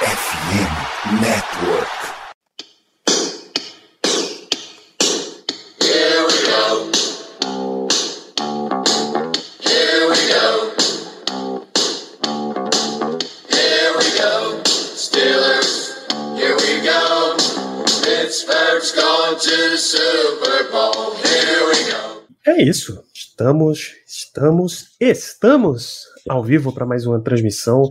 [0.00, 1.98] FM Network.
[22.46, 23.04] É isso.
[23.12, 27.88] Estamos, estamos, estamos ao vivo para mais uma transmissão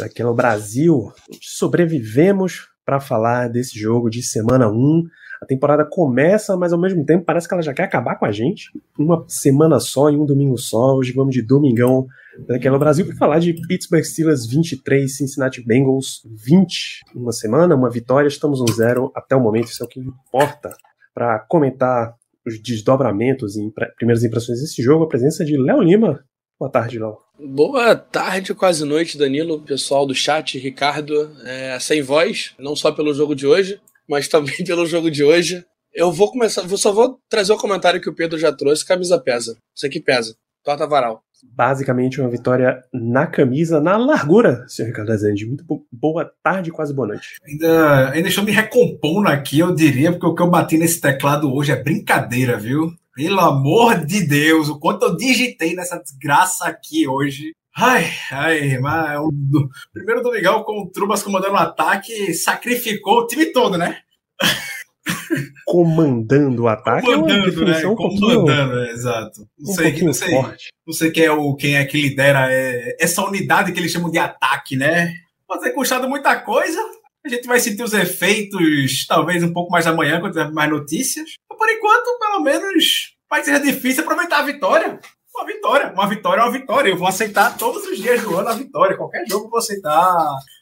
[0.00, 1.12] aqui no Brasil.
[1.40, 5.04] Sobrevivemos para falar desse jogo de semana 1.
[5.42, 8.32] A temporada começa, mas ao mesmo tempo parece que ela já quer acabar com a
[8.32, 8.70] gente.
[8.98, 10.94] Uma semana só, em um domingo só.
[10.94, 12.06] Hoje vamos de domingão
[12.38, 17.00] no Brasil para falar de Pittsburgh Steelers 23, Cincinnati Bengals 20.
[17.14, 20.76] Uma semana, uma vitória, estamos no zero até o momento, isso é o que importa.
[21.12, 22.14] Para comentar
[22.46, 26.24] os desdobramentos e primeiras impressões desse jogo, a presença de Léo Lima.
[26.58, 27.29] Boa tarde, Léo.
[27.42, 33.14] Boa tarde, quase noite, Danilo, pessoal do chat, Ricardo, é, sem voz, não só pelo
[33.14, 35.64] jogo de hoje, mas também pelo jogo de hoje.
[35.94, 39.56] Eu vou começar, só vou trazer o comentário que o Pedro já trouxe, camisa pesa.
[39.74, 40.36] Isso aqui pesa.
[40.62, 41.22] Torta varal.
[41.44, 45.46] Basicamente uma vitória na camisa, na largura, senhor Ricardo Azende.
[45.46, 47.36] Muito bo- boa tarde, quase boa noite.
[47.46, 51.52] Ainda, ainda estou me recompondo aqui, eu diria, porque o que eu bati nesse teclado
[51.52, 52.90] hoje é brincadeira, viu?
[53.14, 57.52] Pelo amor de Deus, o quanto eu digitei nessa desgraça aqui hoje.
[57.76, 63.26] Ai, ai, mas o do- primeiro Domingão com o Trubas comandando o ataque sacrificou o
[63.26, 63.98] time todo, né?
[65.64, 67.86] Comandando o ataque é Comandando, né?
[67.86, 69.40] um Comandando, é, exato.
[69.58, 70.68] Não um sei, não sei, forte.
[70.86, 74.10] não sei quem é, o, quem é que lidera é, essa unidade que eles chamam
[74.10, 75.12] de ataque, né?
[75.46, 76.80] Pode ter custado muita coisa.
[77.24, 81.30] A gente vai sentir os efeitos talvez um pouco mais amanhã, quando tiver mais notícias.
[81.48, 84.98] Mas por enquanto, pelo menos, vai ser difícil aproveitar a vitória.
[85.34, 86.90] Uma vitória, uma vitória é uma vitória.
[86.90, 88.96] Eu vou aceitar todos os dias do ano a vitória.
[88.96, 90.16] Qualquer jogo eu vou aceitar.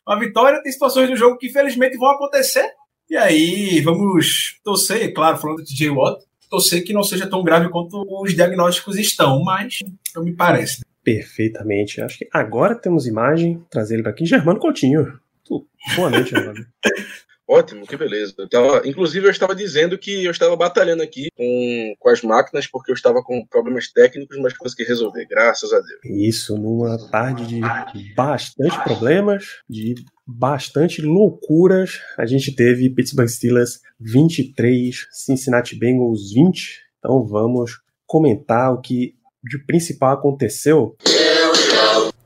[0.07, 2.69] Uma vitória tem situações do jogo que infelizmente vão acontecer.
[3.11, 5.91] E aí, vamos torcer, claro, falando de J.
[5.91, 9.79] Watt, torcer que não seja tão grave quanto os diagnósticos estão, mas
[10.15, 10.85] não me parece.
[11.03, 12.03] Perfeitamente.
[12.03, 13.63] Acho que agora temos imagem.
[13.71, 14.27] Trazer ele para aqui.
[14.27, 15.19] Germano Coutinho.
[15.97, 16.67] Boa noite, Germano.
[17.49, 18.35] Ótimo, que beleza.
[18.37, 22.67] Eu tava, inclusive, eu estava dizendo que eu estava batalhando aqui com, com as máquinas
[22.67, 26.01] porque eu estava com problemas técnicos, mas consegui resolver, graças a Deus.
[26.05, 29.95] Isso, numa tarde de bastante problemas, de
[30.27, 36.83] bastante loucuras, a gente teve Pittsburgh Steelers 23, Cincinnati Bengals 20.
[36.99, 40.95] Então vamos comentar o que de principal aconteceu.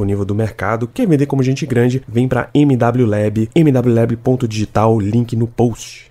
[0.00, 0.88] disponível do mercado.
[0.88, 2.02] Quer vender como gente grande?
[2.08, 6.08] Vem para MW Lab, mwlab.digital, link no post.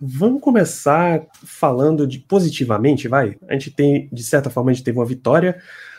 [0.00, 3.36] Vamos começar falando de positivamente, vai?
[3.48, 5.56] A gente tem, de certa forma, a gente teve uma vitória,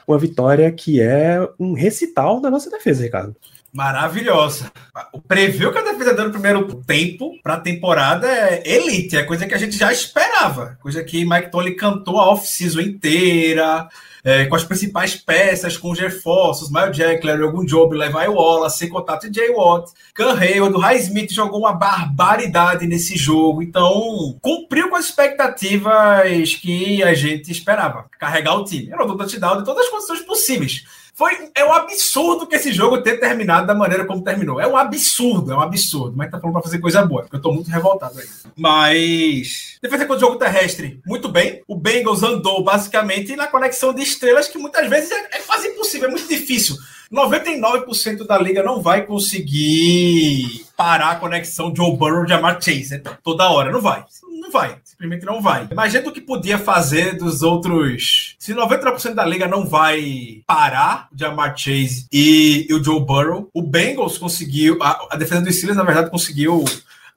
[0.07, 3.35] uma vitória que é um recital da nossa defesa, Ricardo.
[3.73, 4.71] Maravilhosa.
[5.11, 9.23] O preview que a defesa deu no primeiro tempo para a temporada é elite, é
[9.23, 10.77] coisa que a gente já esperava.
[10.79, 13.89] Coisa que Mike Tolley cantou a off-season inteira,
[14.23, 18.89] é, com as principais peças, com os reforços, Miles Jack, Larry Ogunjobi, Levi Wallace, sem
[18.89, 24.89] contato Jay Watt, Can Hayward, o High Smith jogou uma barbaridade nesse jogo, então cumpriu
[24.89, 28.05] com as expectativas que a gente esperava.
[28.19, 28.91] Carregar o time.
[28.91, 30.85] Era o touchdown de todas as condições possíveis.
[31.15, 34.59] Foi, é um absurdo que esse jogo ter terminado da maneira como terminou.
[34.59, 36.17] É um absurdo, é um absurdo.
[36.17, 38.25] Mas tá falando pra fazer coisa boa, porque eu tô muito revoltado aí.
[38.57, 39.77] Mas.
[39.79, 41.61] Defesa contra o jogo terrestre, muito bem.
[41.67, 46.07] O Bengals andou basicamente na conexão de estrelas, que muitas vezes é, é quase impossível,
[46.07, 46.77] é muito difícil.
[47.11, 53.51] 99% da liga não vai conseguir parar a conexão Joe Burrow de Amar Chase toda
[53.51, 53.71] hora.
[53.71, 54.03] Não vai.
[54.41, 54.77] Não vai.
[55.03, 55.67] Simplesmente não vai.
[55.69, 58.35] Imagina o que podia fazer dos outros.
[58.39, 63.49] Se 99% da liga não vai parar de Amar Chase e, e o Joe Burrow,
[63.53, 64.81] o Bengals conseguiu.
[64.81, 66.63] A, a defesa dos Steelers, na verdade, conseguiu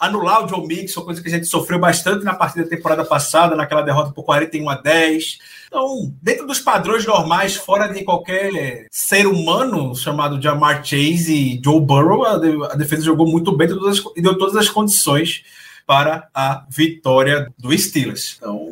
[0.01, 3.55] anular o Joe Mixon, coisa que a gente sofreu bastante na partida da temporada passada,
[3.55, 5.39] naquela derrota por 41 a 10.
[5.69, 11.81] Então, dentro dos padrões normais, fora de qualquer ser humano chamado Jamar Chase e Joe
[11.81, 13.69] Burrow, a, defesa jogou muito bem
[14.17, 15.45] e deu todas as condições
[15.87, 18.37] para a vitória do Steelers.
[18.39, 18.67] Então,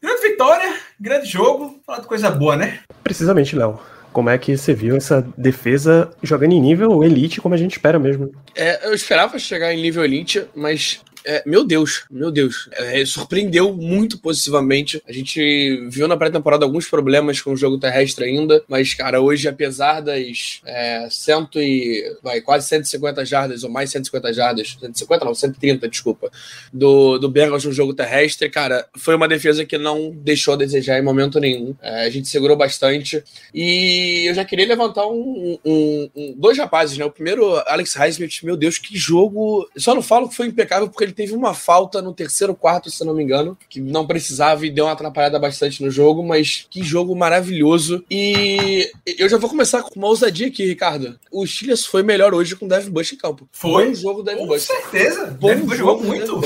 [0.00, 2.80] grande vitória, grande jogo, falar de coisa boa, né?
[3.04, 3.78] Precisamente, Léo
[4.16, 7.98] como é que você viu essa defesa jogando em nível elite, como a gente espera
[7.98, 8.32] mesmo?
[8.54, 12.68] É, eu esperava chegar em nível elite, mas é, meu Deus, meu Deus.
[12.72, 15.02] É, surpreendeu muito positivamente.
[15.08, 19.48] A gente viu na pré-temporada alguns problemas com o jogo terrestre ainda, mas, cara, hoje,
[19.48, 25.34] apesar das é, cento e, vai, quase 150 jardas, ou mais 150 jardas, 150 não,
[25.34, 26.30] 130, desculpa,
[26.72, 30.96] do, do Bengals no jogo terrestre, cara, foi uma defesa que não deixou a desejar
[30.96, 31.74] em momento nenhum.
[31.82, 33.24] É, a gente segurou bastante.
[33.52, 37.04] E eu já queria levantar um, um, um, dois rapazes, né?
[37.04, 39.68] O primeiro, Alex Highsmith, meu Deus, que jogo.
[39.76, 43.02] Só não falo que foi impecável porque ele teve uma falta no terceiro quarto, se
[43.04, 46.82] não me engano, que não precisava e deu uma atrapalhada bastante no jogo, mas que
[46.82, 48.04] jogo maravilhoso.
[48.10, 51.18] E eu já vou começar com uma ousadia aqui, Ricardo.
[51.32, 53.48] O Steelers foi melhor hoje com o Devin Bush em campo.
[53.50, 53.88] Foi?
[53.88, 54.66] Bom jogo do Devin Bush.
[54.66, 55.26] Com certeza.
[55.40, 56.40] Bom Devin Bush jogou muito.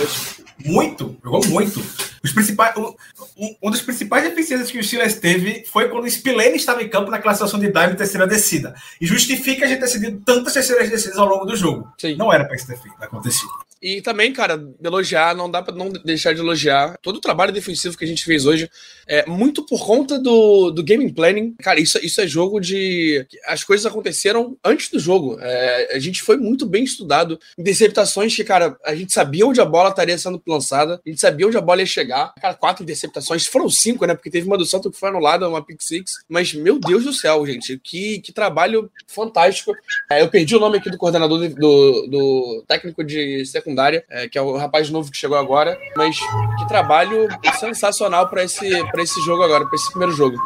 [0.65, 1.17] Muito.
[1.23, 1.83] Jogou muito.
[2.23, 6.57] Os principais, um, um dos principais deficiências que o Steelers teve foi quando o Spillane
[6.57, 8.75] estava em campo na classificação de Dime terceira descida.
[9.01, 11.91] E justifica a gente ter cedido tantas terceiras descidas ao longo do jogo.
[11.99, 12.15] Sim.
[12.17, 13.51] Não era para isso ter feito, acontecido.
[13.83, 17.97] E também, cara, elogiar, não dá para não deixar de elogiar todo o trabalho defensivo
[17.97, 18.71] que a gente fez hoje.
[19.07, 21.55] É muito por conta do, do gaming planning.
[21.63, 23.27] Cara, isso, isso é jogo de.
[23.47, 25.39] As coisas aconteceram antes do jogo.
[25.41, 27.41] É, a gente foi muito bem estudado.
[27.59, 31.47] Interceptações que, cara, a gente sabia onde a bola estaria sendo lançada, a gente sabia
[31.47, 32.35] onde a bola ia chegar.
[32.35, 34.15] Cara, quatro interceptações, foram cinco, né?
[34.15, 36.23] Porque teve uma do Santo que foi anulada, uma pick six.
[36.29, 39.73] Mas, meu Deus do céu, gente, que, que trabalho fantástico.
[40.11, 44.29] É, eu perdi o nome aqui do coordenador do, do técnico de secundário secundária, é,
[44.29, 45.79] que é o rapaz novo que chegou agora.
[45.97, 47.29] Mas que trabalho
[47.59, 48.69] sensacional para esse,
[48.99, 50.37] esse jogo agora, para esse primeiro jogo.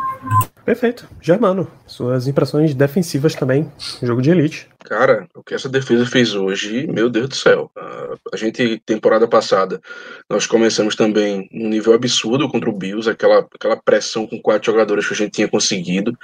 [0.65, 1.07] Perfeito.
[1.21, 3.71] Germano, suas impressões defensivas também,
[4.03, 4.69] jogo de elite.
[4.85, 7.71] Cara, o que essa defesa fez hoje, meu Deus do céu.
[8.33, 9.81] A gente, temporada passada,
[10.29, 15.07] nós começamos também um nível absurdo contra o Bills, aquela, aquela pressão com quatro jogadores
[15.07, 16.17] que a gente tinha conseguido,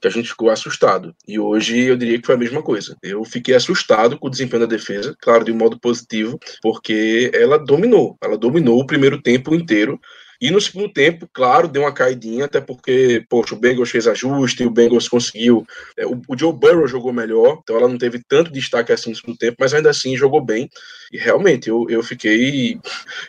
[0.00, 1.14] que a gente ficou assustado.
[1.26, 2.96] E hoje eu diria que foi a mesma coisa.
[3.02, 7.58] Eu fiquei assustado com o desempenho da defesa, claro, de um modo positivo, porque ela
[7.58, 8.16] dominou.
[8.22, 10.00] Ela dominou o primeiro tempo inteiro.
[10.40, 14.64] E no segundo tempo, claro, deu uma caidinha, até porque, poxa, o Bengals fez ajuste,
[14.64, 15.64] o Bengals conseguiu.
[15.96, 19.16] É, o, o, Joe Burrow jogou melhor, então ela não teve tanto destaque assim no
[19.16, 20.68] segundo tempo, mas ainda assim jogou bem.
[21.14, 22.76] E realmente, eu, eu fiquei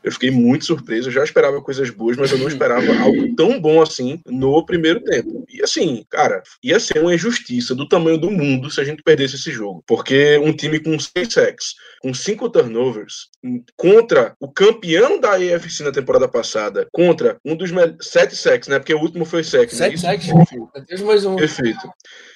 [0.04, 1.10] eu fiquei muito surpreso.
[1.10, 5.02] Eu já esperava coisas boas, mas eu não esperava algo tão bom assim no primeiro
[5.02, 5.46] tempo.
[5.48, 9.36] E assim, cara, ia ser uma injustiça do tamanho do mundo se a gente perdesse
[9.36, 9.84] esse jogo.
[9.86, 13.30] Porque um time com seis sacks, com cinco turnovers,
[13.78, 17.70] contra o campeão da AFC na temporada passada, contra um dos
[18.02, 18.80] sete sacks, né?
[18.80, 19.72] Porque o último foi sack.
[19.72, 19.78] Né?
[19.78, 20.28] Sete sacks?
[21.04, 21.36] mais um.
[21.36, 21.88] Perfeito.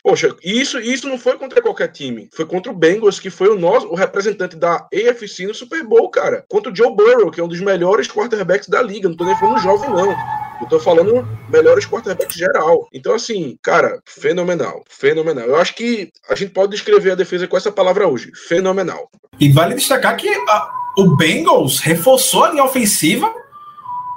[0.04, 2.30] Poxa, isso, isso não foi contra qualquer time.
[2.36, 6.10] Foi contra o Bengals, que foi o nosso, o representante da AFC no Super Bowl,
[6.10, 6.46] cara.
[6.48, 9.10] Contra o Joe Burrow, que é um dos melhores quarterbacks da liga.
[9.10, 10.16] Não tô nem falando jovem, não.
[10.62, 12.88] Eu tô falando melhores quarterbacks geral.
[12.94, 14.84] Então, assim, cara, fenomenal.
[14.90, 15.46] Fenomenal.
[15.46, 18.32] Eu acho que a gente pode descrever a defesa com essa palavra hoje.
[18.48, 19.10] Fenomenal.
[19.40, 23.34] E vale destacar que a, o Bengals reforçou a linha ofensiva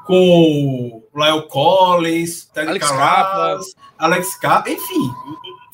[0.05, 3.67] com o Lyle Collins, Ted Alex Carras,
[3.99, 5.11] Alex Capa, enfim,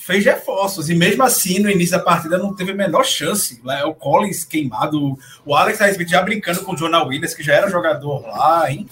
[0.08, 0.88] fez reforços.
[0.88, 3.60] E mesmo assim, no início da partida, não teve a menor chance.
[3.84, 7.68] O Collins queimado, o Alex Smith já brincando com o Jonah Williams, que já era
[7.68, 8.88] jogador lá, hein?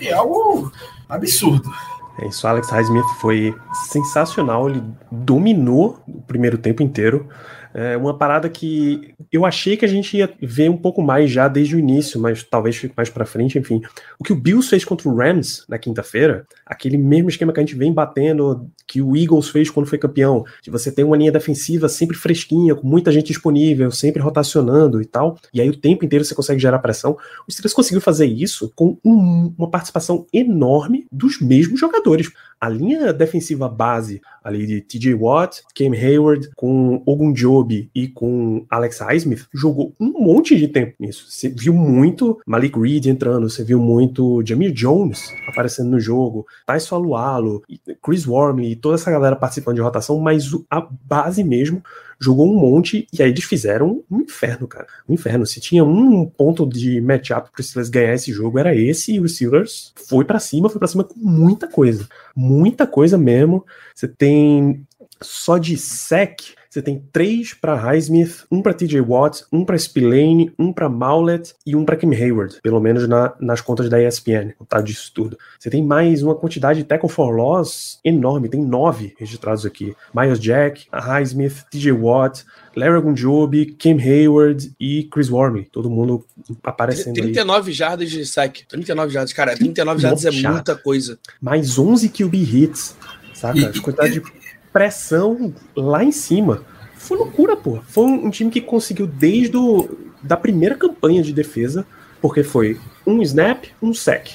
[0.00, 0.72] É algo
[1.06, 1.70] absurdo.
[2.18, 3.54] É isso, Alex Highsmith foi
[3.88, 4.82] sensacional, ele
[5.12, 7.28] dominou o primeiro tempo inteiro.
[7.72, 11.46] É uma parada que eu achei que a gente ia ver um pouco mais já
[11.46, 13.80] desde o início, mas talvez fique mais para frente, enfim.
[14.18, 17.62] O que o Bills fez contra o Rams na quinta-feira, aquele mesmo esquema que a
[17.62, 21.30] gente vem batendo, que o Eagles fez quando foi campeão, de você ter uma linha
[21.30, 26.04] defensiva sempre fresquinha, com muita gente disponível, sempre rotacionando e tal, e aí o tempo
[26.04, 27.16] inteiro você consegue gerar pressão.
[27.46, 32.30] O Steelers conseguiu fazer isso com um, uma participação enorme dos mesmos jogadores.
[32.60, 38.64] A linha defensiva base ali de TJ Watt, Cam Hayward, com Ogunjo Job e com
[38.70, 41.26] Alex Highsmith, jogou um monte de tempo nisso.
[41.28, 46.86] Você viu muito Malik Reed entrando, você viu muito Jamir Jones aparecendo no jogo, Thais
[46.86, 47.62] Falualo,
[48.02, 51.82] Chris Wormley, toda essa galera participando de rotação, mas a base mesmo
[52.22, 54.86] jogou um monte e aí eles fizeram um inferno, cara.
[55.08, 55.46] Um inferno.
[55.46, 59.34] Se tinha um ponto de matchup para Steelers ganhar esse jogo, era esse, e os
[59.34, 62.06] Steelers foi para cima, foi para cima com muita coisa.
[62.36, 63.64] Muita coisa mesmo.
[63.94, 64.86] Você tem
[65.22, 66.40] só de sec,
[66.70, 71.52] você tem três para Highsmith, um para TJ Watt, um para Spillane, um para Maulet
[71.66, 75.36] e um para Kim Hayward, pelo menos na, nas contas da ESPN, tá disso tudo.
[75.58, 79.96] Você tem mais uma quantidade de tackle for loss enorme, tem nove registrados aqui.
[80.14, 82.44] Miles Jack, Highsmith, TJ Watt,
[82.76, 85.64] Larry Gunjobi, Kim Hayward e Chris Wormley.
[85.72, 86.24] Todo mundo
[86.62, 87.76] aparecendo 39 aí.
[87.76, 88.60] jardas de sec.
[88.68, 89.56] 39 jardas, cara.
[89.56, 91.18] 39 jardas é muita coisa.
[91.40, 92.96] Mais 11 QB hits,
[93.34, 93.70] saca?
[93.70, 94.39] As quantidade de
[94.72, 96.64] pressão lá em cima.
[96.96, 97.80] Foi loucura, pô.
[97.86, 99.88] Foi um time que conseguiu desde o,
[100.22, 101.86] da primeira campanha de defesa,
[102.20, 104.28] porque foi um snap, um sec.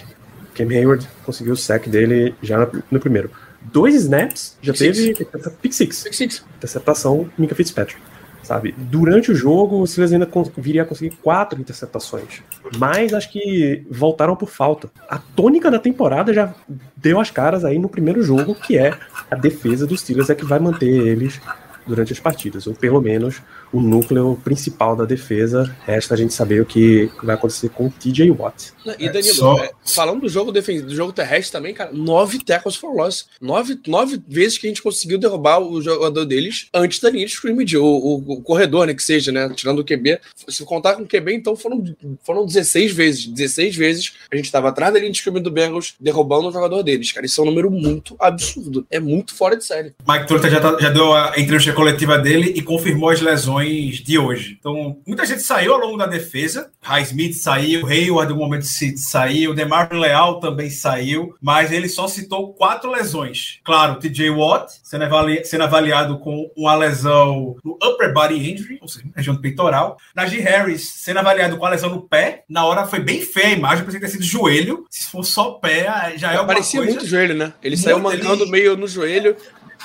[0.56, 3.30] Cam Hayward conseguiu o sec dele já no primeiro.
[3.62, 5.18] Dois snaps, já pick teve six.
[5.62, 6.04] pick six.
[6.04, 6.46] Pick six.
[6.58, 8.01] Interceptação, Mika Fitzpatrick.
[8.46, 8.75] Sabe?
[8.78, 12.44] Durante o jogo, o Steelers ainda viria a conseguir quatro interceptações.
[12.78, 14.88] Mas acho que voltaram por falta.
[15.10, 16.54] A tônica da temporada já
[16.96, 18.96] deu as caras aí no primeiro jogo, que é
[19.32, 21.42] a defesa dos Steelers é que vai manter eles
[21.88, 23.42] durante as partidas, ou pelo menos
[23.75, 25.75] o núcleo principal da defesa.
[25.86, 28.72] Resta a gente saber o que vai acontecer com o TJ Watt.
[28.98, 29.58] E Danilo, Só...
[29.62, 33.25] é, falando do jogo do jogo terrestre também, cara, nove tackles for loss.
[33.41, 37.34] Nove, nove vezes que a gente conseguiu derrubar o jogador deles antes da linha de
[37.34, 40.20] scrimmage, o, o, o corredor, né, que seja, né, tirando o QB.
[40.48, 41.84] Se contar com o QB, então foram,
[42.24, 43.25] foram 16 vezes.
[43.27, 46.82] 16 vezes a gente estava atrás da linha de scrimmage do Bengals, derrubando o jogador
[46.82, 47.25] deles, cara.
[47.25, 48.88] Isso é um número muito absurdo.
[48.89, 49.94] É muito fora de série.
[50.08, 54.18] Mike Turta já, tá, já deu a entrevista coletiva dele e confirmou as lesões de
[54.18, 54.58] hoje.
[54.60, 56.72] Então, muita gente saiu ao longo da defesa.
[56.82, 58.66] Highsmith saiu, Hayward, no momento
[58.98, 63.60] saiu, Demar Leal também saiu, mas ele só citou quatro lesões.
[63.64, 68.88] Claro, TJ Watt sendo, avali sendo avaliado com uma lesão no upper body injury, ou
[68.88, 69.98] seja, região do peitoral.
[70.16, 72.44] Najee Harris sendo avaliado com a lesão no pé.
[72.48, 74.86] Na hora foi bem feia a imagem, parecia ter sido joelho.
[74.90, 76.96] Se for só pé, já é uma Parecia coisa...
[76.96, 77.54] muito joelho, né?
[77.62, 78.52] Ele saiu mancando ele...
[78.52, 79.36] meio no joelho.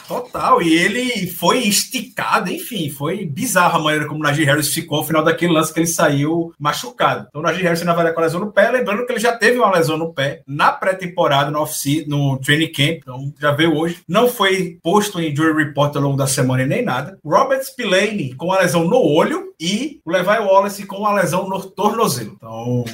[0.06, 4.98] Total, e ele foi esticado, enfim, foi bizarra a maneira como o Najee Harris ficou
[4.98, 7.26] ao final daquele lance que ele saiu machucado.
[7.28, 9.36] Então o Najee Harris ainda vai com a lesão no pé, lembrando que ele já
[9.36, 11.60] teve uma lesão no pé na pré-temporada, no
[12.06, 14.02] no training camp, então já veio hoje.
[14.08, 17.18] Não foi posto em jury report ao longo da semana nem nada.
[17.24, 21.60] Robert Spillane com a lesão no olho e o Levi Wallace com a lesão no
[21.60, 22.32] tornozelo.
[22.36, 22.84] Então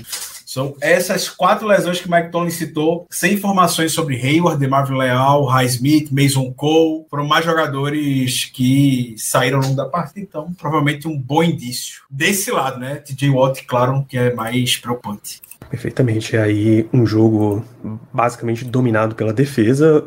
[0.56, 5.44] são essas quatro lesões que o Mike Tony citou, sem informações sobre Hayward, DeMarvin Leal,
[5.44, 11.18] Highsmith, Mason Cole, foram mais jogadores que saíram ao longo da partida, então provavelmente um
[11.18, 12.04] bom indício.
[12.08, 12.94] Desse lado, né?
[12.96, 15.42] TJ Watt, claro, que é mais preocupante.
[15.68, 16.38] Perfeitamente.
[16.38, 17.62] Aí um jogo
[18.10, 20.02] basicamente dominado pela defesa.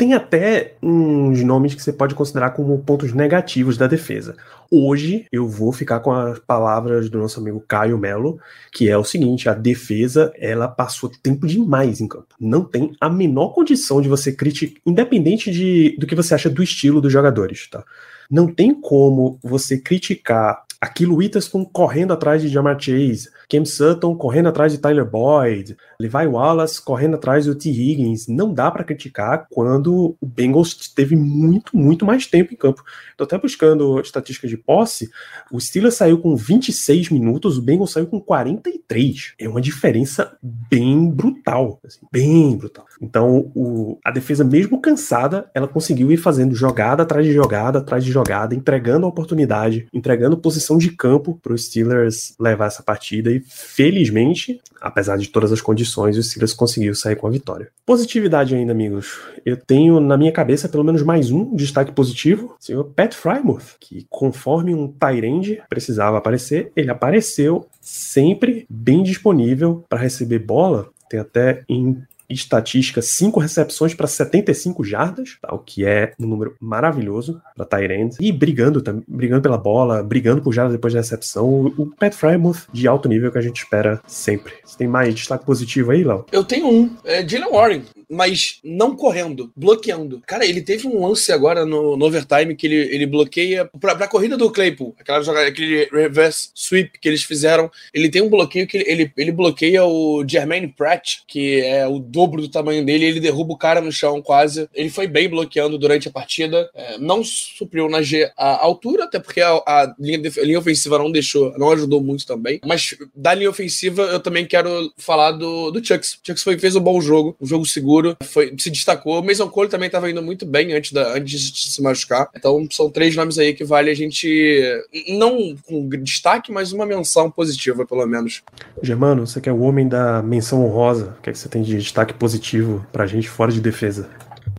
[0.00, 4.34] Tem até uns nomes que você pode considerar como pontos negativos da defesa.
[4.70, 8.40] Hoje eu vou ficar com as palavras do nosso amigo Caio Melo,
[8.72, 12.34] que é o seguinte: a defesa ela passou tempo demais em campo.
[12.40, 16.62] Não tem a menor condição de você criticar, independente de, do que você acha do
[16.62, 17.84] estilo dos jogadores, tá?
[18.30, 24.48] Não tem como você criticar aquilo Witherspoon correndo atrás de Jamar Chase, Cam Sutton correndo
[24.48, 27.68] atrás de Tyler Boyd, Levi Wallace correndo atrás do T.
[27.68, 28.28] Higgins.
[28.28, 32.82] Não dá para criticar quando o Bengals teve muito, muito mais tempo em campo.
[33.16, 35.10] Tô até buscando estatísticas de posse.
[35.50, 39.34] O Steelers saiu com 26 minutos, o Bengals saiu com 43.
[39.38, 42.86] É uma diferença bem brutal, assim, bem brutal.
[43.00, 48.04] Então, o, a defesa, mesmo cansada, ela conseguiu ir fazendo jogada atrás de jogada, atrás
[48.04, 53.30] de jogada, entregando a oportunidade, entregando posição de campo para os Steelers levar essa partida.
[53.30, 57.68] E felizmente, apesar de todas as condições, o Steelers conseguiu sair com a vitória.
[57.84, 59.18] Positividade ainda, amigos.
[59.44, 63.76] Eu tenho na minha cabeça pelo menos mais um destaque positivo, o senhor Pat Frymouth,
[63.78, 70.88] que conforme um Tyrande precisava aparecer, ele apareceu sempre bem disponível para receber bola.
[71.08, 75.54] Tem até em estatística, 5 recepções para 75 jardas, tá?
[75.54, 78.16] o que é um número maravilhoso para Tyrande.
[78.20, 81.48] E brigando, brigando pela bola, brigando por jardas depois da recepção.
[81.48, 84.54] O, o Pat Frymouth de alto nível que a gente espera sempre.
[84.64, 86.24] Você tem mais destaque positivo aí, Léo?
[86.32, 86.90] Eu tenho um.
[87.04, 90.20] É Dylan Warren mas não correndo, bloqueando.
[90.26, 94.08] Cara, ele teve um lance agora no, no overtime que ele, ele bloqueia pra, pra
[94.08, 97.70] corrida do Claypool, aquela jogada, aquele reverse sweep que eles fizeram.
[97.94, 101.98] Ele tem um bloqueio que ele, ele, ele bloqueia o Jermaine Pratt, que é o
[101.98, 104.68] dobro do tamanho dele, ele derruba o cara no chão quase.
[104.74, 106.68] Ele foi bem bloqueando durante a partida.
[106.74, 110.98] É, não supriu na G a altura, até porque a, a, linha, a linha ofensiva
[110.98, 112.60] não deixou, não ajudou muito também.
[112.64, 116.14] Mas da linha ofensiva, eu também quero falar do, do Chucks.
[116.14, 119.20] O Chucks foi, fez um bom jogo, um jogo seguro, foi, se destacou.
[119.20, 122.28] O Mason Cole também estava indo muito bem antes, da, antes de se machucar.
[122.36, 124.62] Então são três nomes aí que vale a gente,
[125.08, 128.42] não com destaque, mas uma menção positiva, pelo menos.
[128.82, 131.62] Germano, você que é o homem da menção honrosa, o que, é que você tem
[131.62, 134.08] de destaque positivo pra gente fora de defesa?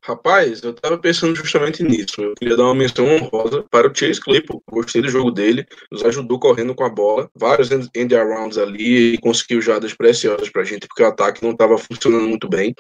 [0.04, 2.22] Rapaz, eu tava pensando justamente nisso.
[2.22, 4.64] Eu queria dar uma menção honrosa para o Chase Claypool.
[4.68, 7.30] Gostei do jogo dele, nos ajudou correndo com a bola.
[7.36, 11.78] Vários end arounds ali e conseguiu jadas preciosas pra gente, porque o ataque não estava
[11.78, 12.74] funcionando muito bem.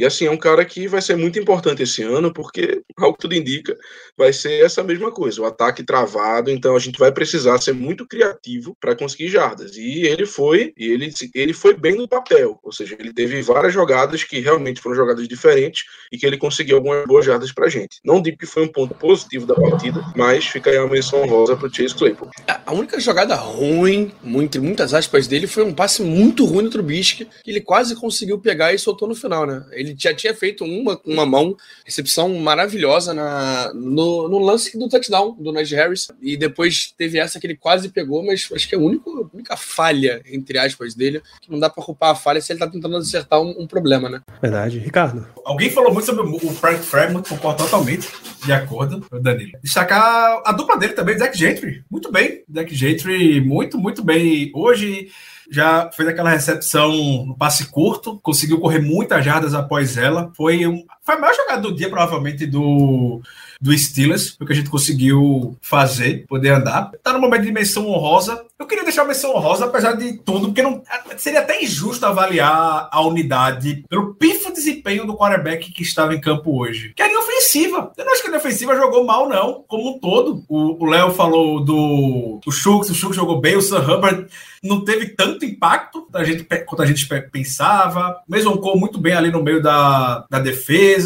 [0.00, 3.20] E assim, é um cara que vai ser muito importante esse ano, porque, ao que
[3.20, 3.76] tudo indica,
[4.16, 8.08] vai ser essa mesma coisa, o ataque travado, então a gente vai precisar ser muito
[8.08, 9.76] criativo para conseguir jardas.
[9.76, 13.74] E ele foi, e ele, ele foi bem no papel, ou seja, ele teve várias
[13.74, 18.00] jogadas que realmente foram jogadas diferentes e que ele conseguiu algumas boas jardas pra gente.
[18.02, 21.58] Não digo que foi um ponto positivo da partida, mas fica aí uma menção honrosa
[21.58, 22.30] pro Chase Claypool.
[22.64, 27.26] A única jogada ruim, entre muitas aspas dele, foi um passe muito ruim no Trubisky,
[27.44, 29.62] que ele quase conseguiu pegar e soltou no final, né?
[29.72, 34.78] Ele ele já tinha feito uma com uma mão, recepção maravilhosa na, no, no lance
[34.78, 36.08] do touchdown do Najee Harris.
[36.20, 39.34] E depois teve essa que ele quase pegou, mas acho que é a única, a
[39.34, 42.68] única falha, entre aspas, dele, que não dá pra culpar a falha se ele tá
[42.68, 44.22] tentando acertar um, um problema, né?
[44.40, 44.78] Verdade.
[44.78, 45.26] Ricardo.
[45.44, 48.08] Alguém falou muito sobre o Frank Fremont, concordo totalmente,
[48.44, 49.52] de acordo, Danilo.
[49.62, 51.84] Destacar a dupla dele também, Zach Gentry.
[51.90, 54.50] Muito bem, Zach Gentry, muito, muito bem.
[54.54, 55.08] Hoje
[55.50, 56.92] já fez aquela recepção
[57.26, 60.30] no passe curto, conseguiu correr muitas jardas após ela.
[60.36, 63.20] Foi, um, foi a maior jogada do dia, provavelmente, do,
[63.60, 66.92] do Steelers, o que a gente conseguiu fazer, poder andar.
[67.02, 68.44] Tá no momento de menção honrosa.
[68.58, 70.82] Eu queria deixar a menção honrosa, apesar de tudo, porque não
[71.16, 76.56] seria até injusto avaliar a unidade pelo pifo desempenho do quarterback que estava em campo
[76.56, 76.92] hoje.
[76.94, 77.92] Que é a linha ofensiva.
[77.96, 80.44] Eu não acho que a ofensiva jogou mal, não, como um todo.
[80.48, 84.26] O Léo falou do, do Shooks, o Shooks jogou bem, o Sam Hubbard
[84.62, 88.22] não teve tanto impacto quanto a gente, quanto a gente pensava.
[88.28, 90.99] Mesmo muito bem ali no meio da, da defesa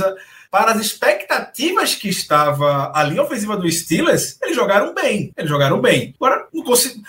[0.51, 5.33] para as expectativas que estava a linha ofensiva do Steelers, eles jogaram bem.
[5.37, 6.15] Eles jogaram bem.
[6.21, 7.03] Agora, consigo,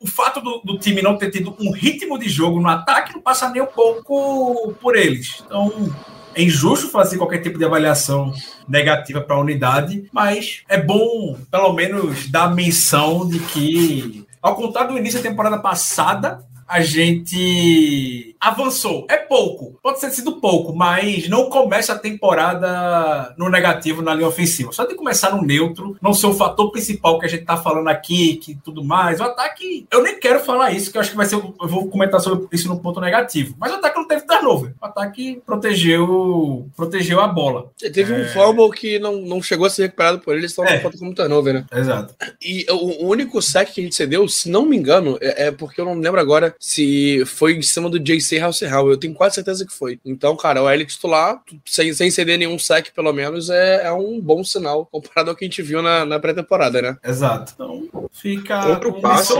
[0.00, 3.20] o fato do, do, time não ter tido um ritmo de jogo no ataque não
[3.20, 5.42] passa nem um pouco por eles.
[5.44, 5.92] Então,
[6.34, 8.32] é injusto fazer qualquer tipo de avaliação
[8.68, 14.92] negativa para a unidade, mas é bom, pelo menos, dar menção de que, ao contrário
[14.92, 19.06] do início da temporada passada, a gente avançou.
[19.08, 24.26] É pouco, pode ter sido pouco, mas não começa a temporada no negativo na linha
[24.26, 24.72] ofensiva.
[24.72, 27.86] Só de começar no neutro, não ser o fator principal que a gente tá falando
[27.88, 29.20] aqui, que tudo mais.
[29.20, 31.36] O ataque, eu nem quero falar isso, que eu acho que vai ser.
[31.36, 33.54] Eu vou comentar sobre isso no ponto negativo.
[33.58, 34.74] Mas o ataque não teve turnover.
[34.80, 37.70] O ataque protegeu, protegeu a bola.
[37.78, 38.16] Teve é...
[38.16, 40.82] um fumble que não, não chegou a ser recuperado por eles, estão é.
[40.82, 41.66] na como turnover, né?
[41.72, 42.14] Exato.
[42.42, 45.80] E o, único sec que a gente cedeu, se não me engano, é, é porque
[45.80, 48.90] eu não lembro agora se foi em cima do JC Halserhal.
[48.90, 50.00] Eu tenho quase certeza que foi.
[50.04, 54.20] Então, cara, o L titular, sem, sem ceder nenhum sec, pelo menos, é, é um
[54.20, 56.96] bom sinal comparado ao que a gente viu na, na pré-temporada, né?
[57.04, 57.52] Exato.
[57.54, 58.66] Então, fica.
[58.66, 59.34] Outro passo.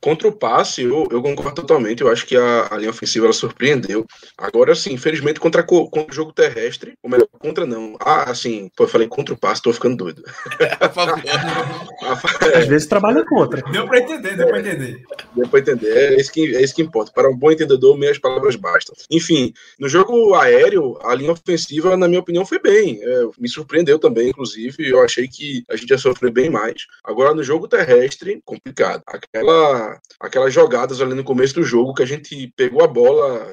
[0.00, 2.02] Contra o passe, eu, eu concordo totalmente.
[2.02, 4.06] Eu acho que a, a linha ofensiva ela surpreendeu.
[4.36, 7.96] Agora, sim, infelizmente, contra, contra o jogo terrestre, ou melhor, contra não.
[8.00, 10.22] Ah, assim, pô, eu falei contra o passe, tô ficando doido.
[12.54, 13.62] Às vezes trabalha contra.
[13.70, 15.02] Deu pra entender, deu pra entender.
[15.34, 15.96] Deu pra entender.
[15.96, 17.12] É isso que, é isso que importa.
[17.12, 18.94] Para um bom entendedor, meias palavras bastam.
[19.10, 23.00] Enfim, no jogo aéreo, a linha ofensiva, na minha opinião, foi bem.
[23.02, 24.88] É, me surpreendeu também, inclusive.
[24.88, 26.86] Eu achei que a gente ia sofrer bem mais.
[27.04, 29.02] Agora, no jogo terrestre, complicado.
[29.06, 29.85] Aquela
[30.20, 33.46] aquelas jogadas ali no começo do jogo que a gente pegou a bola,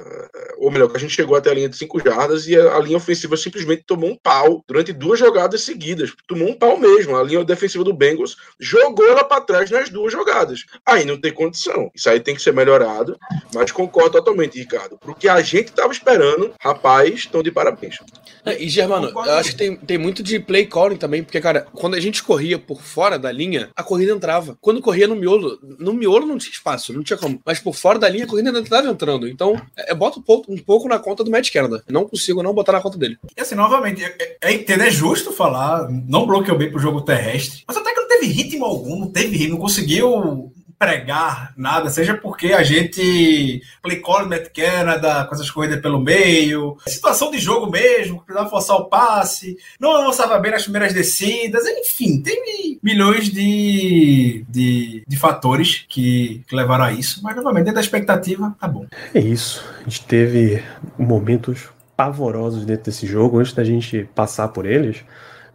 [0.58, 2.96] ou melhor, que a gente chegou até a linha de 5 jardas e a, linha
[2.96, 6.12] ofensiva simplesmente tomou um pau durante duas jogadas seguidas.
[6.26, 7.16] Tomou um pau mesmo.
[7.16, 10.64] A linha defensiva do Bengals jogou ela para trás nas duas jogadas.
[10.86, 11.90] Aí não tem condição.
[11.94, 13.16] Isso aí tem que ser melhorado,
[13.54, 14.98] mas concordo totalmente, Ricardo.
[15.00, 17.96] Porque a gente estava esperando, rapaz, estão de parabéns.
[18.44, 21.66] É, e Germano, eu acho que tem, tem muito de play calling também, porque, cara,
[21.72, 24.56] quando a gente corria por fora da linha, a corrida entrava.
[24.60, 27.40] Quando corria no miolo, no miolo não tinha espaço, não tinha como.
[27.44, 29.28] Mas por fora da linha, a corrida ainda estava entrando.
[29.28, 31.82] Então, é, é bota um pouco, na conta do Matt Canada.
[31.88, 33.18] Não consigo não botar na conta dele.
[33.36, 37.62] E assim, novamente, é, é, é, é justo falar, não bloqueou bem pro jogo terrestre,
[37.66, 42.14] mas até que não teve ritmo algum, não teve ritmo, não conseguiu pregar nada, seja
[42.14, 48.22] porque a gente aplicou Matt Canada com essas corridas pelo meio, situação de jogo mesmo,
[48.22, 55.02] precisava forçar o passe, não avançava bem nas primeiras descidas, enfim, tem milhões de, de,
[55.06, 58.86] de fatores que, que levaram a isso, mas novamente, dentro da expectativa, tá bom.
[59.14, 59.64] É isso.
[59.80, 60.62] A gente teve
[60.98, 63.38] momentos pavorosos dentro desse jogo.
[63.38, 65.04] Antes da gente passar por eles,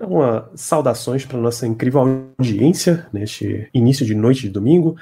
[0.05, 4.95] uma saudações para nossa incrível audiência neste início de noite de domingo.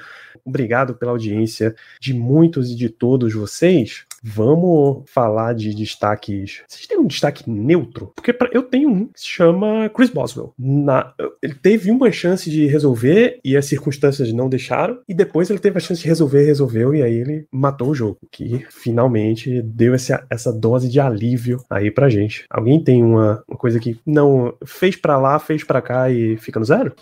[0.44, 4.06] Obrigado pela audiência de muitos e de todos vocês.
[4.22, 6.62] Vamos falar de destaques.
[6.66, 8.12] Vocês têm um destaque neutro?
[8.14, 10.52] Porque pra, eu tenho um que se chama Chris Boswell.
[10.58, 14.98] Na, ele teve uma chance de resolver e as circunstâncias não deixaram.
[15.08, 18.18] E depois ele teve a chance de resolver, resolveu e aí ele matou o jogo.
[18.30, 22.44] Que finalmente deu essa, essa dose de alívio aí pra gente.
[22.50, 26.58] Alguém tem uma, uma coisa que não fez para lá, fez para cá e fica
[26.58, 26.94] no zero?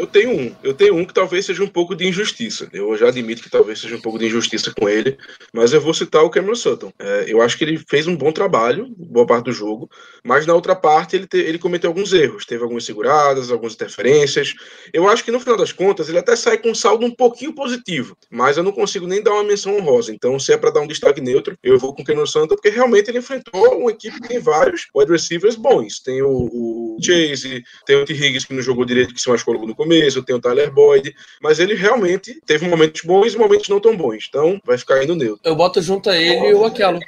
[0.00, 0.56] Eu tenho um.
[0.62, 2.66] Eu tenho um que talvez seja um pouco de injustiça.
[2.72, 5.18] Eu já admito que talvez seja um pouco de injustiça com ele,
[5.52, 6.90] mas eu vou citar o Cameron Sutton.
[6.98, 9.90] É, eu acho que ele fez um bom trabalho, boa parte do jogo,
[10.24, 12.46] mas na outra parte ele, te, ele cometeu alguns erros.
[12.46, 14.54] Teve algumas seguradas, algumas interferências.
[14.90, 17.54] Eu acho que no final das contas ele até sai com um saldo um pouquinho
[17.54, 20.14] positivo, mas eu não consigo nem dar uma menção honrosa.
[20.14, 22.70] Então, se é para dar um destaque neutro, eu vou com o Cameron Sutton, porque
[22.70, 26.00] realmente ele enfrentou uma equipe que tem vários wide receivers bons.
[26.00, 28.14] Tem o, o Chase, tem o T.
[28.14, 31.12] Higgins que não jogou direito, que se machucou no começo começo, tem o Tyler Boyd,
[31.42, 34.26] mas ele realmente teve momentos bons e momentos não tão bons.
[34.28, 35.40] Então vai ficar indo neutro.
[35.42, 37.00] Eu boto junto a ele o Aquelo.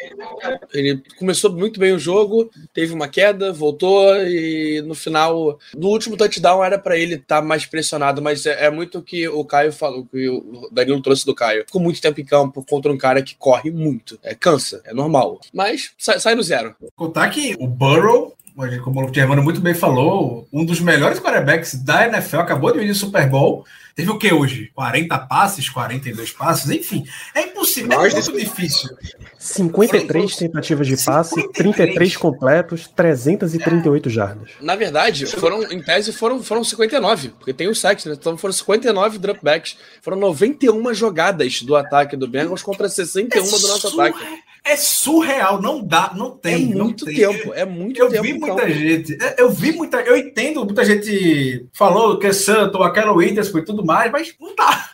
[0.75, 6.17] Ele começou muito bem o jogo, teve uma queda, voltou e no final, no último
[6.17, 9.45] touchdown era para ele estar tá mais pressionado, mas é, é muito o que o
[9.45, 11.65] Caio falou, que o Danilo trouxe do Caio.
[11.67, 14.19] Ficou muito tempo em campo contra um cara que corre muito.
[14.23, 15.41] É, cansa, é normal.
[15.53, 16.75] Mas sai, sai no zero.
[16.97, 18.35] Contar que o Burrow
[18.83, 22.89] como o Germano muito bem falou, um dos melhores quarterbacks da NFL acabou de vir
[22.89, 23.65] no Super Bowl.
[23.95, 24.71] Teve o que hoje?
[24.75, 27.05] 40 passes, 42 passes, enfim.
[27.35, 28.91] É impossível, é muito difícil.
[29.39, 34.51] 53 tentativas de passe, 33 completos, 338 jardas.
[34.61, 38.15] Na verdade, foram, em tese, foram, foram 59, porque tem os sacks, né?
[38.19, 39.77] Então foram 59 dropbacks.
[40.01, 44.19] Foram 91 jogadas do ataque do Bengals contra 61 é do nosso ataque.
[44.65, 46.71] É surreal, não dá, não tem.
[46.71, 47.17] É muito tem.
[47.17, 48.23] tempo, é muito eu tempo.
[48.23, 52.81] Vi muita gente, é, eu vi muita Eu entendo, muita gente falou que é Santo,
[52.81, 54.91] aquela Witherspoon e tudo mais, mas não dá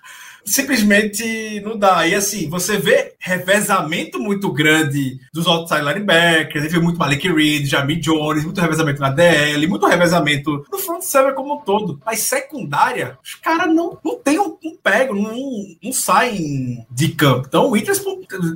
[0.49, 2.07] simplesmente não dá.
[2.07, 7.67] E assim, você vê revezamento muito grande dos outside linebackers, você vê muito Malik Reed,
[7.67, 12.01] Jamie Jones, muito revezamento na DL, muito revezamento no front seven como um todo.
[12.05, 15.37] Mas secundária, os caras não, não tem um, um pego, não,
[15.83, 17.47] não saem de campo.
[17.47, 18.03] Então o Winters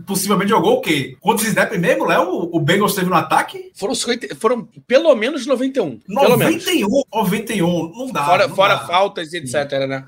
[0.07, 1.17] possivelmente jogou o quê?
[1.21, 2.49] Quantos snaps mesmo, Léo?
[2.53, 3.71] O Bengals teve no ataque?
[3.75, 6.01] Foram, 50, foram pelo menos 91.
[6.09, 8.25] 91, 91, não dá.
[8.25, 8.87] Fora, não fora dá.
[8.87, 10.05] faltas e etc, né?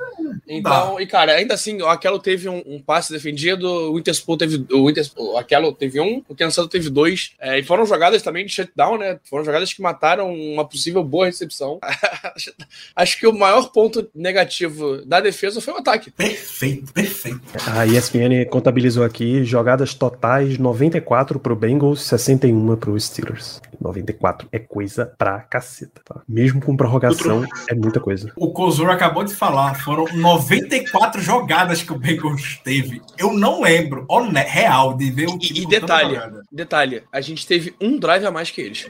[0.46, 4.66] Então, e cara, ainda assim, o Aquelo teve um, um, passe defendido, o Interspool teve.
[4.72, 7.32] O, Interspool, o Aquelo teve um, o Kansas teve dois.
[7.40, 9.18] É, e foram jogadas também de shutdown, né?
[9.24, 11.78] Foram jogadas que mataram uma possível boa recepção.
[12.94, 16.10] Acho que o maior ponto negativo da defesa foi o ataque.
[16.10, 17.40] Perfeito, perfeito.
[17.66, 23.60] A ESPN contabilizou aqui jogadas totais 94 pro Bengals, 61 pro Steelers.
[23.80, 26.22] 94 é coisa pra caceta, tá?
[26.28, 27.56] Mesmo com prorrogação, Outro...
[27.68, 28.32] é muita coisa.
[28.36, 33.00] O Kozor acabou de falar, foram 94 jogadas que o Bengals teve.
[33.18, 34.06] Eu não lembro,
[34.46, 35.60] real, de ver o time.
[35.60, 38.88] E, e detalhe, detalhe, a gente teve um drive a mais que eles.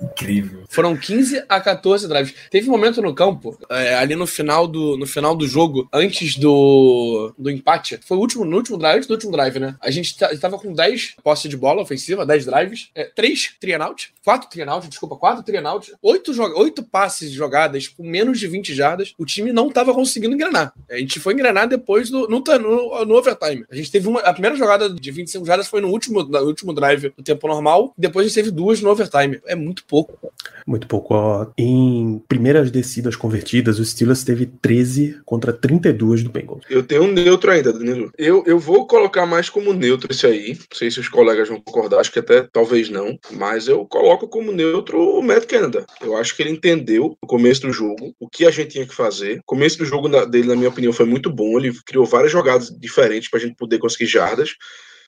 [0.00, 0.64] Incrível.
[0.68, 2.34] Foram 15 a 14 drives.
[2.50, 6.36] Teve um momento no campo, é, ali no final do, no final do jogo, antes
[6.36, 7.98] do, do empate.
[8.06, 9.76] Foi o último, no último drive, antes do último drive, né?
[9.80, 14.50] A gente estava com 10 posse de bola ofensiva, 10 drives, é, 3 trianaut, 4
[14.50, 19.14] trianaut, desculpa, 4 trianaut, 8, 8 passes jogadas com menos de 20 jardas.
[19.18, 20.72] O time não estava conseguindo engrenar.
[20.90, 23.64] A gente foi engrenar depois do, no, no, no overtime.
[23.70, 24.20] A gente teve uma.
[24.20, 27.92] A primeira jogada de 25 jardas foi no último, no último drive do tempo normal.
[27.96, 29.40] Depois a gente teve duas no overtime.
[29.46, 30.32] É muito pouco.
[30.66, 31.14] Muito pouco.
[31.14, 36.64] Ó, em primeiras descidas convertidas, o Steelers teve 13 contra 32 do Bengals.
[36.68, 38.10] Eu tenho um neutro ainda, Danilo.
[38.18, 40.54] Eu, eu vou colocar mais como neutro esse aí.
[40.54, 43.18] Não sei se os colegas vão concordar, acho que até talvez não.
[43.32, 45.86] Mas eu coloco como neutro o Matt Canada.
[46.00, 48.94] Eu acho que ele entendeu no começo do jogo o que a gente tinha que
[48.94, 49.38] fazer.
[49.38, 51.58] O começo do jogo dele, na minha opinião, foi muito bom.
[51.58, 54.50] Ele criou várias jogadas diferentes para a gente poder conseguir jardas.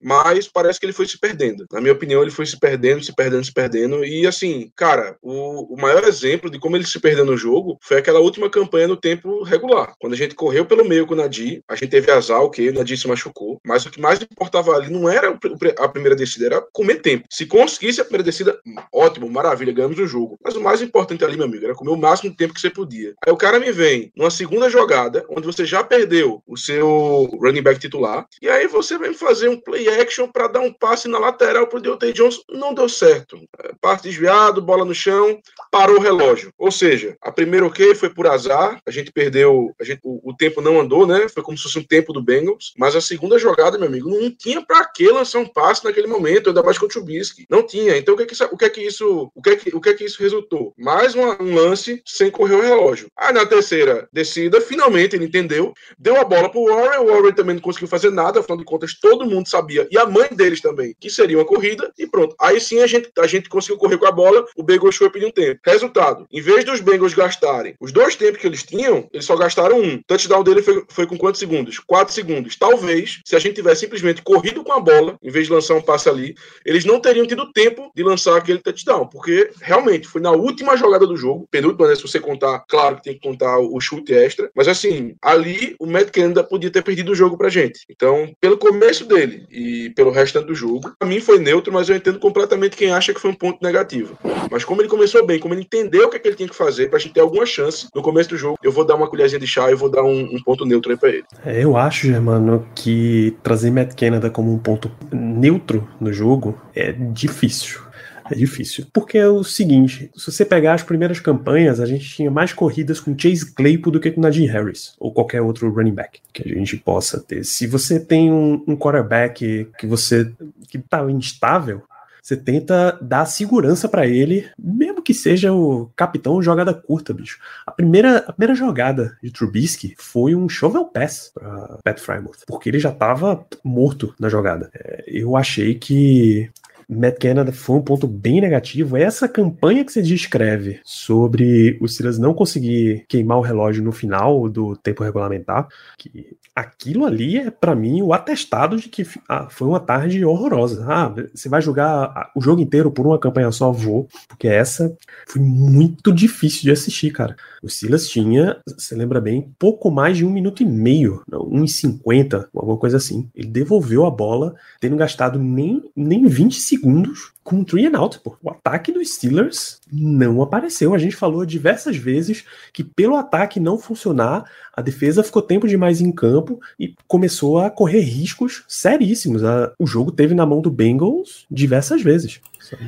[0.03, 1.67] Mas parece que ele foi se perdendo.
[1.73, 4.05] Na minha opinião, ele foi se perdendo, se perdendo, se perdendo.
[4.05, 7.99] E assim, cara, o, o maior exemplo de como ele se perdeu no jogo foi
[7.99, 9.95] aquela última campanha no tempo regular.
[10.01, 12.75] Quando a gente correu pelo meio com o Nadir, a gente teve azar, ok, o
[12.75, 15.37] Nadir se machucou, mas o que mais importava ali não era
[15.79, 17.27] a primeira descida, era comer tempo.
[17.31, 18.59] Se conseguisse a primeira descida,
[18.93, 20.39] ótimo, maravilha, ganhamos o jogo.
[20.43, 22.71] Mas o mais importante ali, meu amigo, era comer o máximo de tempo que você
[22.71, 23.15] podia.
[23.25, 27.63] Aí o cara me vem numa segunda jogada, onde você já perdeu o seu running
[27.63, 31.19] back titular, e aí você vem fazer um play action para dar um passe na
[31.19, 32.41] lateral pro Deontay Johnson.
[32.51, 33.39] Não deu certo.
[33.63, 36.53] É, passe desviado, bola no chão, parou o relógio.
[36.59, 40.37] Ou seja, a primeira ok foi por azar, a gente perdeu, a gente, o, o
[40.37, 41.29] tempo não andou, né?
[41.29, 42.73] Foi como se fosse um tempo do Bengals.
[42.77, 46.49] Mas a segunda jogada, meu amigo, não tinha para que lançar um passe naquele momento,
[46.49, 47.47] ainda mais contra o Trubisky.
[47.49, 47.97] Não tinha.
[47.97, 49.81] Então o que é que, o que, é que isso, o que é que, o
[49.81, 50.75] que é que isso resultou?
[50.77, 53.11] Mais uma, um lance sem correr o relógio.
[53.17, 57.55] Aí na terceira descida, finalmente ele entendeu, deu a bola pro Warren, o Warren também
[57.55, 60.95] não conseguiu fazer nada, afinal de contas todo mundo sabia, e a mãe deles também,
[60.99, 62.35] que seria uma corrida, e pronto.
[62.41, 65.27] Aí sim a gente, a gente conseguiu correr com a bola, o Bengals foi pedir
[65.27, 65.61] um tempo.
[65.65, 69.81] Resultado, em vez dos Bengals gastarem os dois tempos que eles tinham, eles só gastaram
[69.81, 69.95] um.
[69.95, 71.79] O touchdown dele foi, foi com quantos segundos?
[71.79, 72.57] Quatro segundos.
[72.57, 75.83] Talvez, se a gente tivesse simplesmente corrido com a bola, em vez de lançar um
[75.83, 80.31] passe ali, eles não teriam tido tempo de lançar aquele touchdown, porque realmente foi na
[80.33, 83.81] última jogada do jogo, penúltima, né, se você contar, claro que tem que contar o
[83.81, 87.81] chute extra, mas assim, ali o Matt Canada podia ter perdido o jogo pra gente.
[87.89, 91.97] Então, pelo começo dele e pelo restante do jogo, pra mim foi neutro, mas eu
[91.97, 94.19] entendo completamente quem acha que foi um ponto negativo.
[94.51, 96.55] Mas como ele começou bem, como ele entendeu o que, é que ele tinha que
[96.55, 99.41] fazer pra gente ter alguma chance no começo do jogo, eu vou dar uma colherzinha
[99.41, 101.25] de chá e vou dar um, um ponto neutro aí pra ele.
[101.45, 106.93] É, eu acho, Germano, que trazer Matt Canada como um ponto neutro no jogo é
[106.93, 107.88] difícil.
[108.31, 108.87] É difícil.
[108.93, 113.01] Porque é o seguinte: se você pegar as primeiras campanhas, a gente tinha mais corridas
[113.01, 116.55] com Chase Claypool do que com Najee Harris, ou qualquer outro running back que a
[116.55, 117.45] gente possa ter.
[117.45, 120.31] Se você tem um, um quarterback que você
[120.69, 121.83] que tá instável,
[122.29, 127.39] você tenta dar segurança para ele, mesmo que seja o capitão jogada curta, bicho.
[127.67, 132.69] A primeira, a primeira jogada de Trubisky foi um shovel pass para Pat Frymouth, porque
[132.69, 134.71] ele já estava morto na jogada.
[134.75, 136.51] É, eu achei que
[136.89, 138.97] Matt Canada foi um ponto bem negativo.
[138.97, 144.49] Essa campanha que você descreve sobre o Silas não conseguir queimar o relógio no final
[144.49, 149.69] do tempo regulamentar, que aquilo ali é para mim o atestado de que ah, foi
[149.69, 150.87] uma tarde horrorosa.
[150.89, 154.97] Ah, você vai jogar o jogo inteiro por uma campanha só, vou, porque essa
[155.27, 157.37] foi muito difícil de assistir, cara.
[157.63, 161.69] O Silas tinha, você lembra bem, pouco mais de um minuto e meio, um e
[161.69, 163.29] cinquenta, alguma coisa assim.
[163.35, 167.99] Ele devolveu a bola, tendo gastado nem, nem 20 segundos segundos com um three and
[167.99, 168.37] out, pô.
[168.43, 170.95] O ataque dos Steelers não apareceu.
[170.95, 176.01] A gente falou diversas vezes que pelo ataque não funcionar, a defesa ficou tempo demais
[176.01, 179.43] em campo e começou a correr riscos seríssimos.
[179.79, 182.41] O jogo teve na mão do Bengals diversas vezes.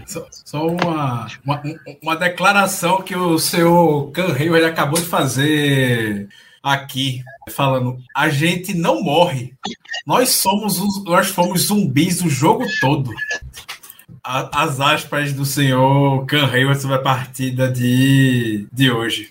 [0.07, 1.63] Só, só uma, uma,
[2.03, 6.29] uma, declaração que o seu Can Hayward acabou de fazer
[6.63, 9.55] aqui, falando: a gente não morre.
[10.07, 13.11] Nós somos nós fomos zumbis o jogo todo
[14.23, 19.31] as aspas do senhor Can Hayward sobre a partida de, de hoje.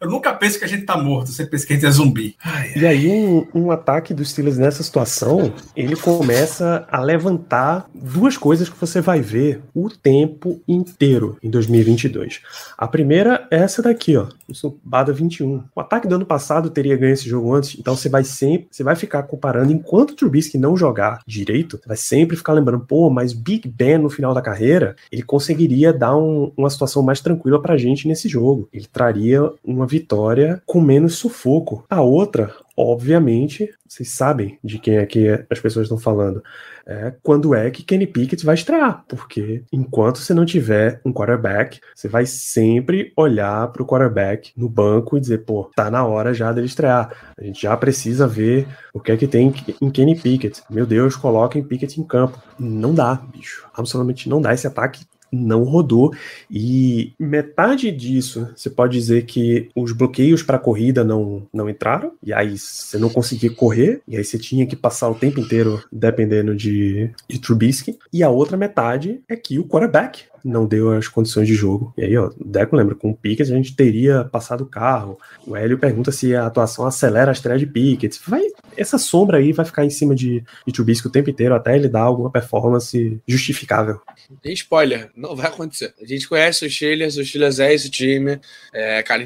[0.00, 2.36] Eu nunca penso que a gente tá morto, sempre penso que a gente é zumbi.
[2.44, 8.36] Ai, e aí, um, um, ataque dos Steelers nessa situação, ele começa a levantar duas
[8.36, 12.40] coisas que você vai ver o tempo inteiro em 2022.
[12.76, 14.28] A primeira é essa daqui, ó,
[14.64, 15.64] o Bada 21.
[15.74, 18.82] O ataque do ano passado teria ganho esse jogo antes, então você vai sempre, você
[18.82, 23.10] vai ficar comparando enquanto o Trubisky não jogar direito, você vai sempre ficar lembrando, pô,
[23.10, 27.60] mas Big Ben no final da carreira, ele conseguiria dar um, uma situação mais tranquila
[27.60, 28.68] pra gente nesse jogo.
[28.72, 31.84] Ele traria uma vitória com menos sufoco.
[31.90, 36.40] A outra, obviamente, vocês sabem de quem é que as pessoas estão falando.
[36.86, 41.80] É quando é que Kenny Pickett vai estrear, porque enquanto você não tiver um quarterback,
[41.94, 46.32] você vai sempre olhar para o quarterback no banco e dizer, pô, tá na hora
[46.32, 47.12] já dele estrear.
[47.36, 50.62] A gente já precisa ver o que é que tem em Kenny Pickett.
[50.70, 52.40] Meu Deus, coloquem Pickett em campo.
[52.58, 53.66] Não dá, bicho.
[53.74, 54.54] Absolutamente não dá.
[54.54, 56.12] Esse ataque não rodou.
[56.50, 62.32] E metade disso você pode dizer que os bloqueios para corrida não, não entraram e
[62.32, 66.54] aí você não conseguia correr e aí você tinha que passar o tempo inteiro dependendo
[66.54, 67.98] de, de Trubisky.
[68.12, 71.92] E a outra metade é que o quarterback não deu as condições de jogo.
[71.96, 75.18] E aí, ó, o Deco lembra, com o Pickett a gente teria passado o carro.
[75.46, 78.20] O Hélio pergunta se a atuação acelera a estreia de Pickett.
[78.26, 78.42] Vai,
[78.76, 82.02] essa sombra aí vai ficar em cima de, de o tempo inteiro até ele dar
[82.02, 84.00] alguma performance justificável.
[84.42, 85.94] Tem spoiler, não vai acontecer.
[86.00, 88.40] A gente conhece os Steelers, os Steelers é esse time.
[88.72, 89.24] É, cara,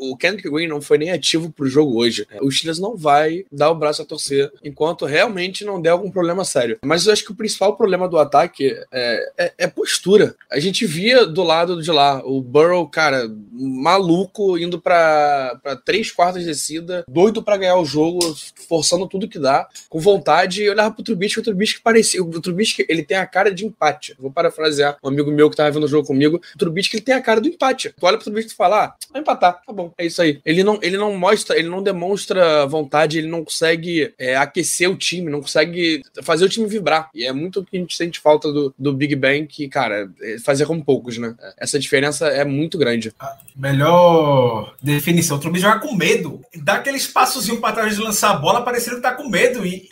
[0.00, 2.26] o Kendrick Green não foi nem ativo pro jogo hoje.
[2.40, 6.44] O Steelers não vai dar o braço a torcer enquanto realmente não der algum problema
[6.44, 6.78] sério.
[6.84, 10.34] Mas eu acho que o principal problema do ataque é, é, é postura.
[10.54, 16.42] A gente via do lado de lá o Burrow, cara, maluco, indo para três quartas
[16.42, 18.20] de descida, doido para ganhar o jogo,
[18.68, 22.86] forçando tudo que dá, com vontade, e olhava pro Trubisky, o Trubisky parecia, o Trubisky,
[22.88, 24.14] ele tem a cara de empate.
[24.16, 27.16] Vou parafrasear um amigo meu que tava vendo o jogo comigo, o Trubisky, ele tem
[27.16, 27.92] a cara do empate.
[27.98, 30.40] Tu olha pro Trubisky e fala, ah, vai empatar, tá bom, é isso aí.
[30.46, 34.96] Ele não, ele não mostra, ele não demonstra vontade, ele não consegue é, aquecer o
[34.96, 37.10] time, não consegue fazer o time vibrar.
[37.12, 40.08] E é muito o que a gente sente falta do, do Big Bang, que, cara,
[40.22, 41.34] é fazer com poucos, né?
[41.58, 43.12] Essa diferença é muito grande.
[43.18, 46.42] A melhor definição, o Trubisky joga com medo.
[46.56, 49.64] Dá aquele espaçozinho para trás de lançar a bola, parecendo que tá com medo.
[49.64, 49.88] E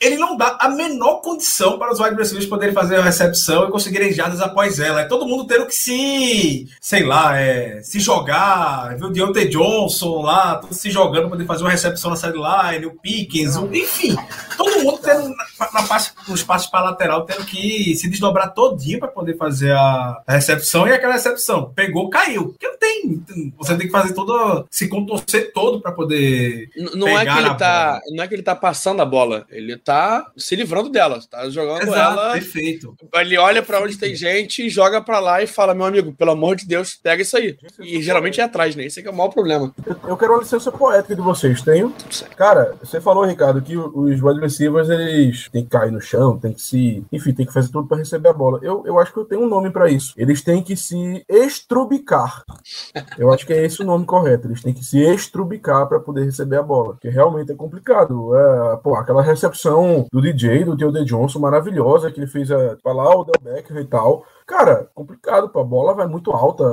[0.00, 3.70] ele não dá a menor condição para os wide receivers poderem fazer a recepção e
[3.70, 5.02] conseguirem jardas após ela.
[5.02, 10.22] É todo mundo tendo que se, sei lá, é, se jogar, viu o Deontay Johnson
[10.22, 14.16] lá, se jogando para poder fazer uma recepção na sideline, o Pickens, o, enfim,
[14.56, 18.98] todo mundo tendo na, na parte, nos passos para lateral tendo que se desdobrar todinho
[18.98, 22.48] para poder fazer a, a, recepção e aquela recepção pegou, caiu.
[22.48, 26.68] Porque não tem, você tem que fazer todo, se contorcer todo para poder.
[26.94, 30.30] Não, é que ele tá, não é que ele tá passando a bola, ele tá
[30.36, 32.32] se livrando dela, tá jogando Exato, ela.
[32.32, 32.96] Perfeito.
[33.14, 36.56] Ele olha para onde tem gente, joga para lá e fala: meu amigo, pelo amor
[36.56, 37.56] de Deus, pega isso aí.
[37.80, 38.84] E geralmente é atrás, né?
[38.84, 39.74] Esse é, é o maior problema.
[40.06, 41.94] Eu quero uma licença poética de vocês, tenho?
[42.36, 46.52] Cara, você falou, Ricardo, que os wide receivers eles têm que cair no chão, tem
[46.52, 47.04] que se.
[47.12, 48.58] Enfim, tem que fazer tudo para receber a bola.
[48.62, 50.14] Eu, eu acho que eu tenho um nome para isso.
[50.16, 52.44] Eles têm que se estrubicar.
[53.18, 54.48] Eu acho que é esse o nome correto.
[54.48, 56.94] Eles têm que se estrubicar para poder receber a bola.
[56.94, 58.34] Porque realmente é complicado.
[58.36, 63.16] É, pô, aquela recepção do DJ, do Deontay Johnson, maravilhosa, que ele fez a, lá
[63.16, 64.24] o Del Becker e tal.
[64.46, 65.60] Cara, complicado, pô.
[65.60, 66.64] A bola vai muito alta.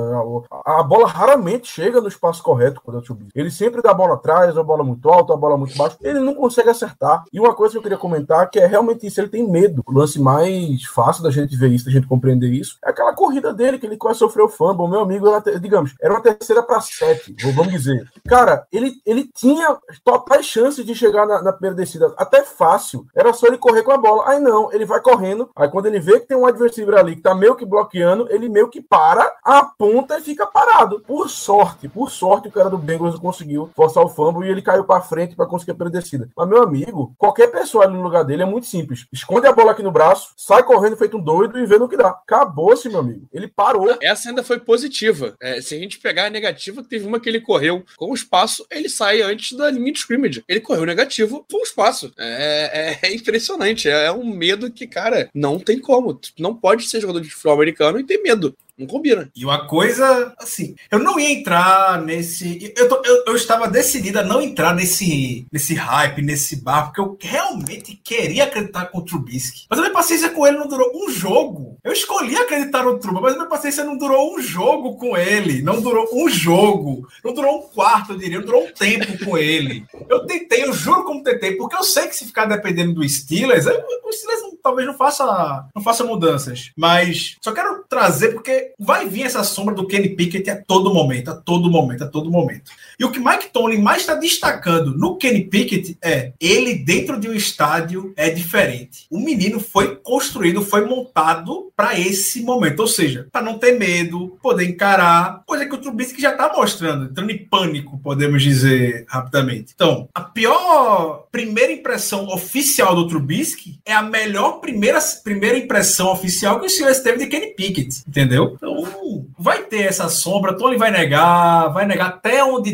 [0.64, 3.18] A, a, bola raramente chega no espaço correto quando é o.
[3.34, 5.96] Ele sempre dá a bola atrás, a bola muito alta, a bola muito baixa.
[6.02, 7.24] Ele não consegue acertar.
[7.32, 9.20] E uma coisa que eu queria comentar que é realmente isso.
[9.20, 9.82] Ele tem medo.
[9.86, 13.54] O lance mais fácil da gente ver isso, da gente compreender isso, é aquela corrida
[13.54, 14.88] dele que ele quase sofreu fumble.
[14.88, 18.06] Meu amigo, era, digamos, era uma terceira para sete, vamos dizer.
[18.28, 22.12] Cara, ele, ele tinha totais chances de chegar na, na primeira descida.
[22.18, 23.06] Até fácil.
[23.14, 24.28] Era só ele correr com a bola.
[24.28, 25.48] Aí não, ele vai correndo.
[25.56, 28.26] Aí quando ele vê que tem um adversário ali que tá meio que que bloqueando,
[28.30, 31.00] ele meio que para, aponta e fica parado.
[31.00, 34.84] Por sorte, por sorte, o cara do Bengals conseguiu forçar o fumble e ele caiu
[34.84, 36.28] para frente para conseguir a predecida.
[36.36, 39.06] Mas, meu amigo, qualquer pessoa ali no lugar dele é muito simples.
[39.12, 41.96] Esconde a bola aqui no braço, sai correndo feito um doido e vê no que
[41.96, 42.08] dá.
[42.08, 43.28] Acabou-se, meu amigo.
[43.32, 43.96] Ele parou.
[44.02, 45.34] Essa ainda foi positiva.
[45.40, 48.66] É, se a gente pegar a negativa, teve uma que ele correu com o espaço,
[48.70, 50.44] ele sai antes da linha de scrimmage.
[50.48, 52.12] Ele correu negativo com o espaço.
[52.18, 53.88] É, é, é impressionante.
[53.88, 56.18] É, um medo que, cara, não tem como.
[56.38, 58.56] Não pode ser jogador de futebol futebol americano e ter medo.
[58.82, 59.30] Não combina.
[59.34, 62.72] E uma coisa, assim, eu não ia entrar nesse.
[62.76, 67.00] Eu, tô, eu, eu, estava decidido a não entrar nesse, nesse hype, nesse bar, porque
[67.00, 69.66] eu realmente queria acreditar com o Trubisky.
[69.70, 71.78] Mas a minha paciência com ele não durou um jogo.
[71.82, 75.62] Eu escolhi acreditar no Truba, mas a minha paciência não durou um jogo com ele.
[75.62, 77.06] Não durou um jogo.
[77.24, 78.38] Não durou um quarto, eu diria.
[78.38, 79.84] Não durou um tempo com ele.
[80.08, 83.66] Eu tentei, eu juro como tentei, porque eu sei que se ficar dependendo do Steelers,
[83.66, 86.72] o Steelers não, talvez não faça, não faça mudanças.
[86.76, 91.30] Mas só quero trazer porque vai vir essa sombra do Kenny Pickett a todo momento,
[91.30, 92.70] a todo momento, a todo momento.
[92.98, 97.28] E o que Mike Tomlin mais está destacando no Kenny Pickett é ele dentro de
[97.28, 99.06] um estádio é diferente.
[99.10, 104.38] O menino foi construído, foi montado para esse momento, ou seja, para não ter medo,
[104.42, 109.72] poder encarar, coisa que o Trubisky já está mostrando, entrando em pânico, podemos dizer rapidamente.
[109.74, 116.60] Então, a pior primeira impressão oficial do Trubisky é a melhor primeira, primeira impressão oficial
[116.60, 118.52] que o Steelers teve de Kenny Pickett, entendeu?
[118.56, 122.72] Então, vai ter essa sombra, Tony vai negar, vai negar até onde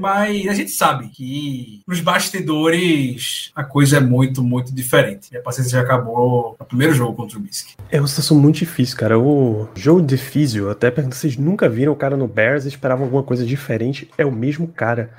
[0.00, 5.28] mas a gente sabe que nos bastidores a coisa é muito, muito diferente.
[5.32, 7.74] E a paciência já acabou no primeiro jogo contra o Bisque.
[7.90, 9.18] É uma situação muito difícil, cara.
[9.18, 13.44] O jogo difícil, até vocês nunca viram o cara no Bears e esperavam alguma coisa
[13.44, 14.10] diferente?
[14.16, 15.10] É o mesmo cara.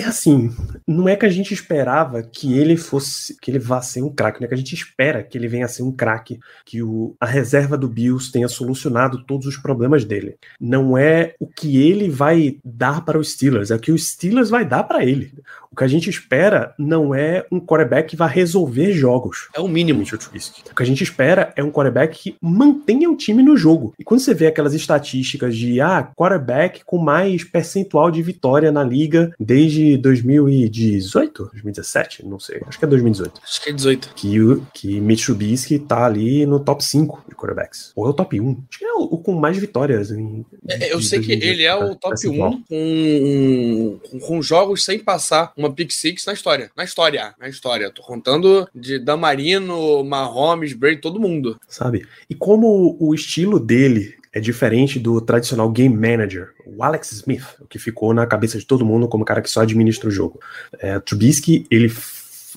[0.00, 0.50] É assim,
[0.86, 4.40] não é que a gente esperava que ele fosse, que ele vá ser um craque,
[4.40, 7.14] não é que a gente espera que ele venha a ser um craque, que o,
[7.20, 10.38] a reserva do Bills tenha solucionado todos os problemas dele.
[10.58, 14.48] Não é o que ele vai dar para os Steelers, é o que o Steelers
[14.48, 15.34] vai dar para ele.
[15.72, 19.48] O que a gente espera não é um quarterback que vai resolver jogos.
[19.54, 20.02] É o mínimo.
[20.02, 23.94] O que a gente espera é um quarterback que mantenha o time no jogo.
[23.98, 28.82] E quando você vê aquelas estatísticas de ah, quarterback com mais percentual de vitória na
[28.82, 33.40] liga desde 2018, 2017, não sei, acho que é 2018.
[33.42, 34.12] Acho que é 18.
[34.14, 37.92] Que, o- que Mitch Trubisky tá ali no top 5 de quarterbacks.
[37.94, 38.50] Ou é o top 1.
[38.68, 40.10] Acho que é o, o com mais vitórias.
[40.10, 42.50] Em, É, eu sei que 2018, ele é o top percentual.
[42.52, 46.70] 1 com, com, com jogos sem passar uma pick six na história.
[46.76, 47.90] Na história, na história.
[47.90, 51.58] Tô contando de Damarino, Mahomes, Brady, todo mundo.
[51.68, 52.06] sabe?
[52.28, 57.66] E como o estilo dele é diferente do tradicional game manager, o Alex Smith, o
[57.66, 60.40] que ficou na cabeça de todo mundo como cara que só administra o jogo.
[60.78, 61.92] É, Trubisky, ele,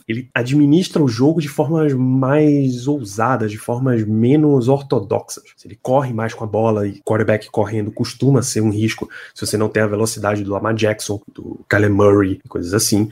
[0.08, 5.44] ele administra o jogo de formas mais ousadas, de formas menos ortodoxas.
[5.64, 9.58] Ele corre mais com a bola e quarterback correndo costuma ser um risco se você
[9.58, 13.10] não tem a velocidade do Lamar Jackson, do Kyler Murray, coisas assim.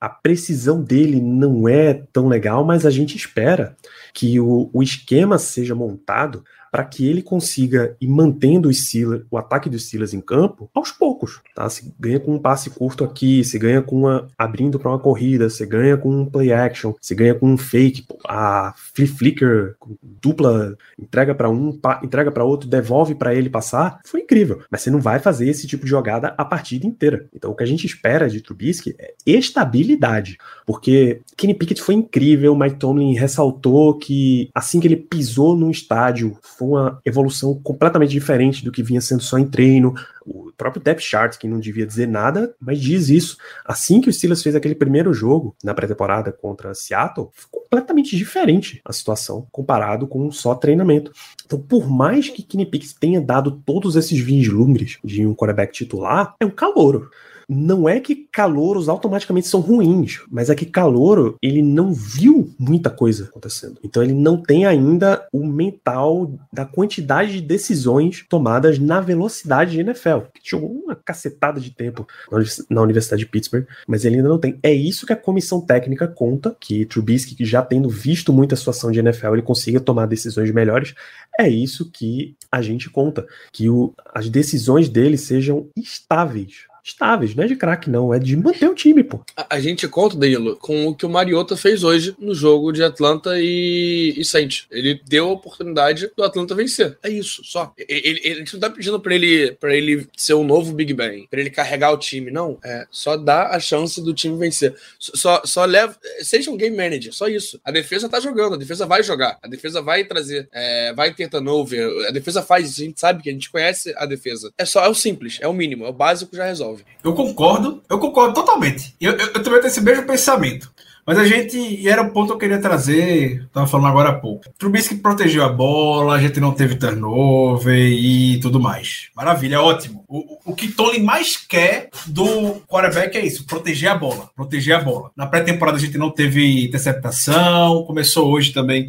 [0.00, 3.76] A precisão dele não é tão legal, mas a gente espera
[4.14, 9.36] que o, o esquema seja montado para que ele consiga ir mantendo o, Steelers, o
[9.36, 11.68] ataque dos Steelers em campo aos poucos, tá?
[11.68, 15.50] Se ganha com um passe curto aqui, se ganha com uma abrindo para uma corrida,
[15.50, 20.76] se ganha com um play action, se ganha com um fake, a flip flicker dupla
[20.98, 24.62] entrega para um, entrega para outro, devolve para ele passar, foi incrível.
[24.70, 27.26] Mas você não vai fazer esse tipo de jogada a partida inteira.
[27.34, 32.56] Então o que a gente espera de Trubisky é estabilidade, porque Kenny Pickett foi incrível,
[32.56, 38.64] Mike Tomlin ressaltou que assim que ele pisou no estádio, foi uma evolução completamente diferente
[38.64, 39.94] do que vinha sendo só em treino.
[40.26, 43.36] O próprio depth chart, que não devia dizer nada, mas diz isso.
[43.64, 48.80] Assim que o Steelers fez aquele primeiro jogo na pré-temporada contra Seattle, ficou completamente diferente
[48.84, 51.12] a situação comparado com só treinamento.
[51.46, 56.44] Então, por mais que Kenny tenha dado todos esses vislumbres de um quarterback titular, é
[56.44, 57.08] um calouro
[57.48, 62.90] não é que calouros automaticamente são ruins, mas é que calouro ele não viu muita
[62.90, 63.78] coisa acontecendo.
[63.82, 69.80] Então ele não tem ainda o mental da quantidade de decisões tomadas na velocidade de
[69.80, 70.28] NFL.
[70.34, 74.28] Que jogou uma cacetada de tempo na univers- na Universidade de Pittsburgh, mas ele ainda
[74.28, 74.58] não tem.
[74.62, 78.90] É isso que a comissão técnica conta, que Trubisky, que já tendo visto muita situação
[78.90, 80.94] de NFL, ele consiga tomar decisões melhores.
[81.40, 86.66] É isso que a gente conta, que o- as decisões dele sejam estáveis.
[86.88, 89.20] Estáveis, não é de craque, não, é de manter o time, pô.
[89.36, 92.82] A, a gente conta, Danilo, com o que o Mariota fez hoje no jogo de
[92.82, 94.66] Atlanta e, e Saints.
[94.70, 96.96] Ele deu a oportunidade do Atlanta vencer.
[97.02, 97.74] É isso, só.
[97.76, 100.94] Ele, ele- a gente não tá pedindo pra ele, pra ele ser o novo Big
[100.94, 102.58] Bang, pra ele carregar o time, não.
[102.64, 104.74] É só dar a chance do time vencer.
[104.98, 105.94] Só, só leva.
[106.22, 107.60] Seja um game manager, só isso.
[107.62, 111.28] A defesa tá jogando, a defesa vai jogar, a defesa vai trazer, é, vai ter
[111.28, 114.50] turnover, a defesa faz isso, a gente sabe que a gente conhece a defesa.
[114.56, 116.77] É só, é o simples, é o mínimo, é o básico já resolve.
[117.02, 118.94] Eu concordo, eu concordo totalmente.
[119.00, 120.70] Eu, eu, eu também tenho esse mesmo pensamento.
[121.06, 124.14] Mas a gente, e era o ponto que eu queria trazer, tava falando agora há
[124.14, 124.44] pouco.
[124.58, 129.08] Trubisky protegeu a bola, a gente não teve turnover e tudo mais.
[129.16, 130.04] Maravilha, ótimo.
[130.06, 134.80] O- o que Tony mais quer do quarterback é isso, proteger a bola, proteger a
[134.80, 135.10] bola.
[135.16, 138.88] Na pré-temporada a gente não teve interceptação, começou hoje também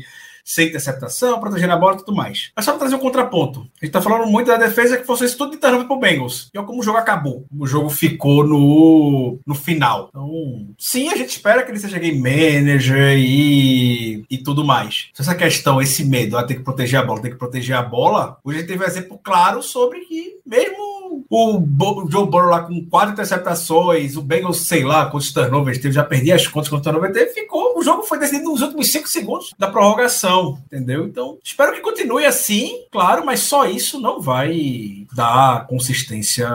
[0.50, 2.50] sem interceptação, protegendo a bola e tudo mais.
[2.56, 3.68] Mas só para trazer um contraponto.
[3.80, 6.50] A gente tá falando muito da defesa que fosse tudo de turnover pro Bengals.
[6.52, 7.46] E olha como o jogo acabou.
[7.56, 10.08] O jogo ficou no, no final.
[10.10, 15.10] Então, sim, a gente espera que ele seja game manager e, e tudo mais.
[15.14, 17.84] Se essa questão, esse medo, a ter que proteger a bola, ter que proteger a
[17.84, 20.89] bola, hoje a gente teve um exemplo claro sobre que mesmo
[21.30, 21.60] o,
[22.10, 26.32] Joe Burrow lá com quatro interceptações, o Bengals, sei lá, quantos turnovers teve, já perdi
[26.32, 29.68] as contas quantos turnovers teve, ficou, o jogo foi decidido nos últimos cinco segundos da
[29.68, 31.06] prorrogação, entendeu?
[31.06, 36.50] Então, espero que continue assim, claro, mas só isso não vai dar consistência,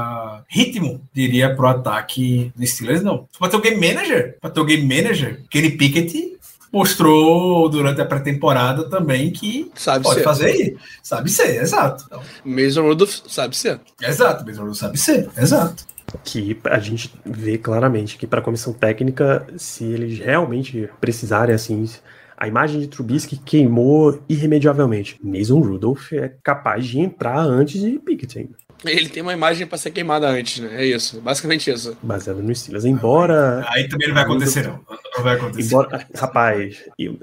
[0.48, 3.28] ritmo, diria, pro ataque dos Steelers, não.
[3.38, 6.33] Pra ter o game manager, pra ter o game manager, Kenny Pickett
[6.74, 10.24] mostrou durante a pré-temporada também que Sabe pode ser.
[10.24, 12.04] fazer, sabe ser, exato.
[12.06, 13.80] Então, Mason Rudolph sabe ser.
[14.02, 15.86] Exato, mesmo não sabe ser, exato.
[16.24, 21.88] que a gente vê claramente que para a comissão técnica, se eles realmente precisarem assim,
[22.36, 25.16] a imagem de Trubisky queimou irremediavelmente.
[25.22, 28.63] Mason Rudolph é capaz de entrar antes de Pickett ainda.
[28.84, 30.82] Ele tem uma imagem pra ser queimada antes, né?
[30.82, 31.20] É isso.
[31.20, 31.96] Basicamente isso.
[32.02, 32.84] Baseado no Steelers.
[32.84, 33.64] Embora.
[33.68, 34.80] Aí também não vai acontecer, não.
[35.16, 35.68] Não vai acontecer.
[35.68, 37.18] Embora, rapaz, eu-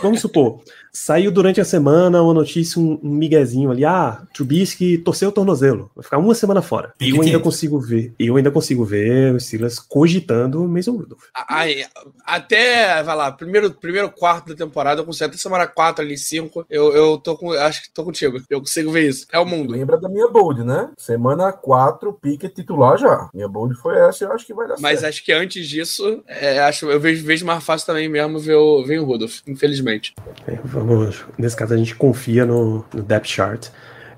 [0.00, 0.62] vamos supor,
[0.92, 5.90] saiu durante a semana uma notícia, um, um miguezinho ali, ah, Trubisky torceu o tornozelo,
[5.94, 6.92] vai ficar uma semana fora.
[6.98, 11.24] Pique Eu ainda consigo ver, eu ainda consigo ver o Steelers cogitando o Mason Rudolph.
[11.48, 11.84] Aí,
[12.24, 16.66] até, vai lá, primeiro, primeiro quarto da temporada, eu consigo até semana 4 ali, 5,
[16.68, 18.40] eu, eu tô com, acho que tô contigo.
[18.48, 19.26] Eu consigo ver isso.
[19.32, 19.72] É o mundo.
[19.72, 20.90] Lembra da minha bold, né?
[20.96, 23.28] Semana 4, pique titular já.
[23.32, 25.10] Minha bold foi essa e eu acho que vai dar Mas certo.
[25.10, 28.84] acho que antes disso, é, acho, eu vejo, vejo mais fácil também mesmo ver o,
[28.84, 30.14] ver o Rudolph, infelizmente.
[30.46, 33.68] É, vamos, nesse caso a gente confia no, no depth chart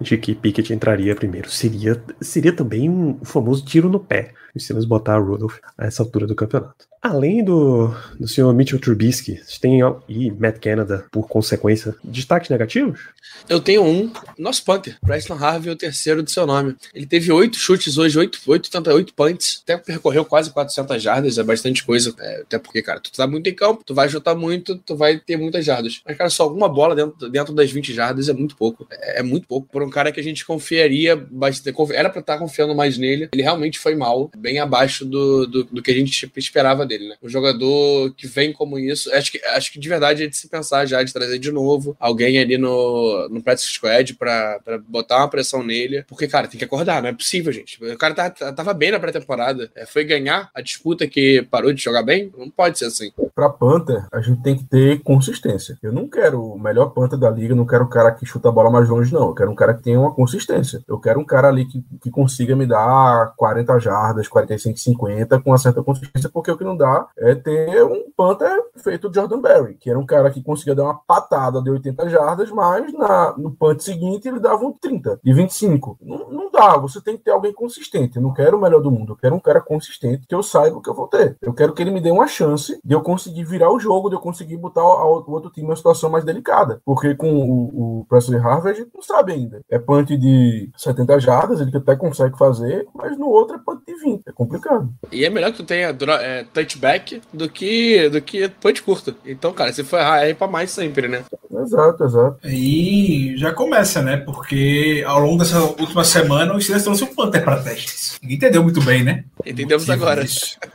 [0.00, 1.50] de que Pickett entraria primeiro.
[1.50, 6.26] Seria, seria também um famoso tiro no pé os Steelers botar Rudolph a essa altura
[6.26, 6.86] do campeonato.
[7.02, 13.00] Além do, do senhor Mitchell Trubisky, têm e Matt Canada, por consequência, destaques negativos?
[13.48, 16.76] Eu tenho um, nosso punter, Preston Harvey, o terceiro do seu nome.
[16.94, 21.38] Ele teve oito chutes hoje, oito, oito, tenta- oito punts, até percorreu quase 400 jardas,
[21.38, 22.14] é bastante coisa.
[22.20, 25.18] É, até porque, cara, tu tá muito em campo, tu vai chutar muito, tu vai
[25.18, 26.00] ter muitas jardas.
[26.06, 28.86] Mas, cara, só alguma bola dentro, dentro das 20 jardas é muito pouco.
[28.90, 29.66] É, é muito pouco.
[29.72, 33.28] Por um cara que a gente confiaria bastante, era pra estar confiando mais nele.
[33.32, 37.14] Ele realmente foi mal, bem abaixo do, do, do que a gente esperava dele, né?
[37.22, 40.48] Um jogador que vem como isso, acho que, acho que de verdade é de se
[40.48, 45.18] pensar já, de trazer de novo alguém ali no, no practice squad pra, pra botar
[45.18, 46.02] uma pressão nele.
[46.08, 47.82] Porque, cara, tem que acordar, não é possível, gente.
[47.84, 49.70] O cara tá, tá- tava bem na pré-temporada.
[49.76, 52.32] É, foi ganhar a disputa que parou de jogar bem?
[52.36, 53.12] Não pode ser assim.
[53.34, 55.78] Pra Panther, a gente tem que ter consistência.
[55.82, 58.52] Eu não quero o melhor Panther da liga, não quero o cara que chuta a
[58.52, 59.28] bola mais longe, não.
[59.28, 60.82] Eu quero um cara que tenha uma consistência.
[60.88, 65.50] Eu quero um cara ali que, que consiga me dar 40 jardas, 45, 50 com
[65.50, 69.40] uma certa consistência, porque o que não dá é ter um Panther feito de Jordan
[69.40, 73.34] Berry, que era um cara que conseguia dar uma patada de 80 jardas, mas na,
[73.36, 75.98] no punt seguinte ele dava um 30, de 25.
[76.00, 78.16] Não, não dá, você tem que ter alguém consistente.
[78.16, 80.76] Eu não quero o melhor do mundo, eu quero um cara consistente que eu saiba
[80.76, 81.36] o que eu vou ter.
[81.40, 84.16] Eu quero que ele me dê uma chance de eu conseguir virar o jogo, de
[84.16, 86.80] eu conseguir botar o outro time numa situação mais delicada.
[86.84, 89.60] Porque com o, o Presley Harvey a gente não sabe ainda.
[89.68, 93.94] É punt de 70 jardas, ele até consegue fazer, mas no outro é punt de
[93.94, 94.21] 20.
[94.26, 94.88] É complicado.
[95.10, 99.14] E é melhor que tu tenha é, touchback do que, do que punch curto.
[99.24, 101.24] Então, cara, se for errar, é pra mais sempre, né?
[101.50, 102.38] Exato, exato.
[102.44, 104.16] E já começa, né?
[104.16, 108.18] Porque ao longo dessa última semana, os Steelers trouxe um Panther para testes.
[108.22, 109.24] Ninguém entendeu muito bem, né?
[109.44, 110.24] Entendemos agora.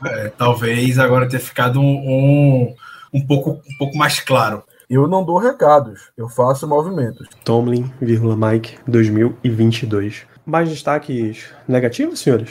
[0.06, 2.74] É, talvez agora tenha ficado um, um,
[3.14, 4.62] um pouco, um pouco mais claro.
[4.88, 7.28] Eu não dou recados, eu faço movimentos.
[7.44, 10.22] Tomlin, vírgula, Mike 2022.
[10.46, 12.50] Mais destaques negativos, senhores?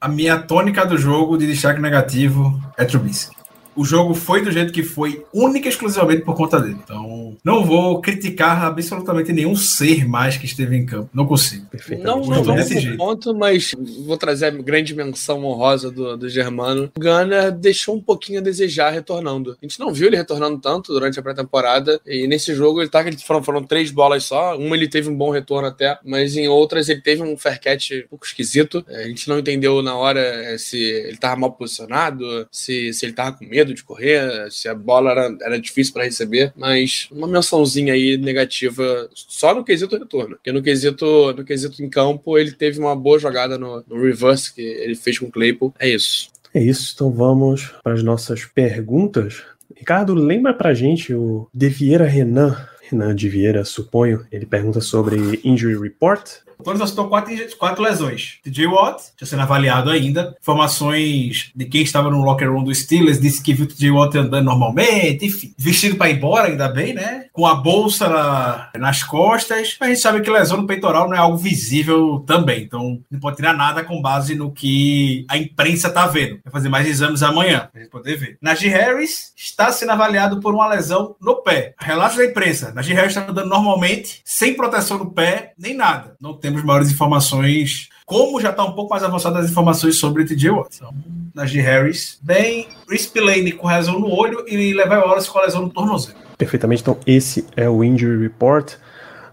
[0.00, 3.39] A minha tônica do jogo de destaque negativo é Trubisky.
[3.80, 6.76] O jogo foi do jeito que foi, única e exclusivamente por conta dele.
[6.84, 11.08] Então, não vou criticar absolutamente nenhum ser mais que esteve em campo.
[11.14, 11.62] Não consigo.
[11.62, 12.04] Não, Perfeitamente.
[12.04, 12.98] não Muito vamos desse jeito.
[12.98, 13.74] ponto, mas
[14.04, 16.92] vou trazer a grande menção honrosa do, do Germano.
[16.94, 19.52] O Gunner deixou um pouquinho a desejar retornando.
[19.52, 21.98] A gente não viu ele retornando tanto durante a pré-temporada.
[22.06, 24.58] E nesse jogo ele tá que foram, foram três bolas só.
[24.58, 27.92] Uma ele teve um bom retorno até, mas em outras ele teve um fair catch
[28.04, 28.84] um pouco esquisito.
[28.86, 33.06] É, A gente não entendeu na hora é, se ele tava mal posicionado, se, se
[33.06, 36.52] ele tava com medo de correr, se a bola era, era difícil para receber.
[36.56, 40.36] Mas uma mençãozinha aí negativa só no quesito retorno.
[40.36, 44.54] Porque no quesito, no quesito em campo, ele teve uma boa jogada no, no reverse
[44.54, 45.74] que ele fez com o Claypool.
[45.78, 46.30] É isso.
[46.52, 49.42] É isso, então vamos para as nossas perguntas.
[49.76, 55.40] Ricardo, lembra pra gente o De Vieira Renan, Renan de Vieira, suponho, ele pergunta sobre
[55.44, 56.28] Injury Report.
[56.60, 58.38] Tony citou quatro, quatro lesões.
[58.42, 60.34] TJ Watt, está sendo avaliado ainda.
[60.40, 64.44] Informações de quem estava no locker room do Steelers disse que viu TJ Watt andando
[64.44, 65.52] normalmente, enfim.
[65.58, 67.24] Vestido para ir embora, ainda bem, né?
[67.32, 69.76] Com a bolsa na- nas costas.
[69.80, 72.62] A gente sabe que lesão no peitoral não é algo visível também.
[72.62, 76.40] Então, não pode tirar nada com base no que a imprensa tá vendo.
[76.44, 78.38] Vai fazer mais exames amanhã, pra gente poder ver.
[78.40, 81.74] Najee Harris está sendo avaliado por uma lesão no pé.
[81.78, 82.72] Relatos da imprensa.
[82.74, 86.16] Najee Harris está andando normalmente, sem proteção no pé, nem nada.
[86.20, 87.88] Não temos maiores informações.
[88.04, 90.76] Como já está um pouco mais avançadas as informações sobre TJ Watt.
[90.76, 90.94] Então,
[91.34, 95.62] Najee Harris, bem, Chris Spillane com lesão no olho e Levi Wallace com a lesão
[95.62, 96.18] no tornozelo.
[96.36, 98.74] Perfeitamente, então esse é o Injury Report.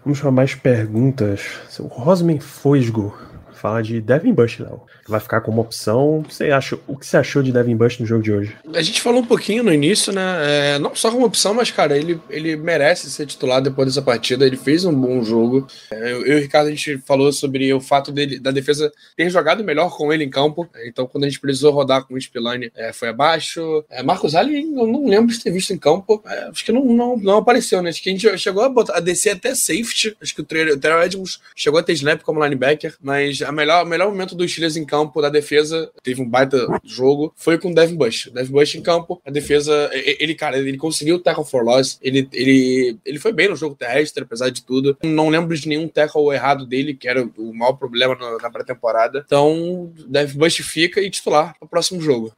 [0.04, 1.40] Vamos para mais perguntas.
[1.80, 3.18] O Rosman Fosgo
[3.58, 4.82] fala de Devin Bush, Léo.
[5.06, 6.24] Vai ficar como opção.
[6.28, 8.56] Você acha, o que você achou de Devin Bush no jogo de hoje?
[8.74, 10.74] A gente falou um pouquinho no início, né?
[10.74, 14.46] É, não só como opção, mas, cara, ele, ele merece ser titular depois dessa partida.
[14.46, 15.66] Ele fez um bom jogo.
[15.90, 18.92] É, eu, eu e o Ricardo, a gente falou sobre o fato dele, da defesa
[19.16, 20.68] ter jogado melhor com ele em campo.
[20.84, 23.84] Então, quando a gente precisou rodar com o Spillane, é, foi abaixo.
[23.90, 26.22] É, Marcos Ali, eu não lembro de ter visto em campo.
[26.26, 27.90] É, acho que não, não, não apareceu, né?
[27.90, 30.16] Acho que a gente chegou a, botar, a descer até safety.
[30.20, 30.68] Acho que o Trey
[31.04, 34.76] Edmonds chegou a ter snap como linebacker, mas a melhor, o melhor momento do Steelers
[34.76, 38.30] em campo da defesa, teve um baita jogo, foi com o Devin Bush.
[38.32, 42.28] Devin Bush em campo, a defesa, ele, cara, ele conseguiu o tackle for loss, ele,
[42.30, 44.98] ele, ele foi bem no jogo terrestre, apesar de tudo.
[45.02, 49.22] Não lembro de nenhum tackle errado dele, que era o maior problema na, na pré-temporada.
[49.24, 52.30] Então, Devin Bush fica e titular para o próximo jogo.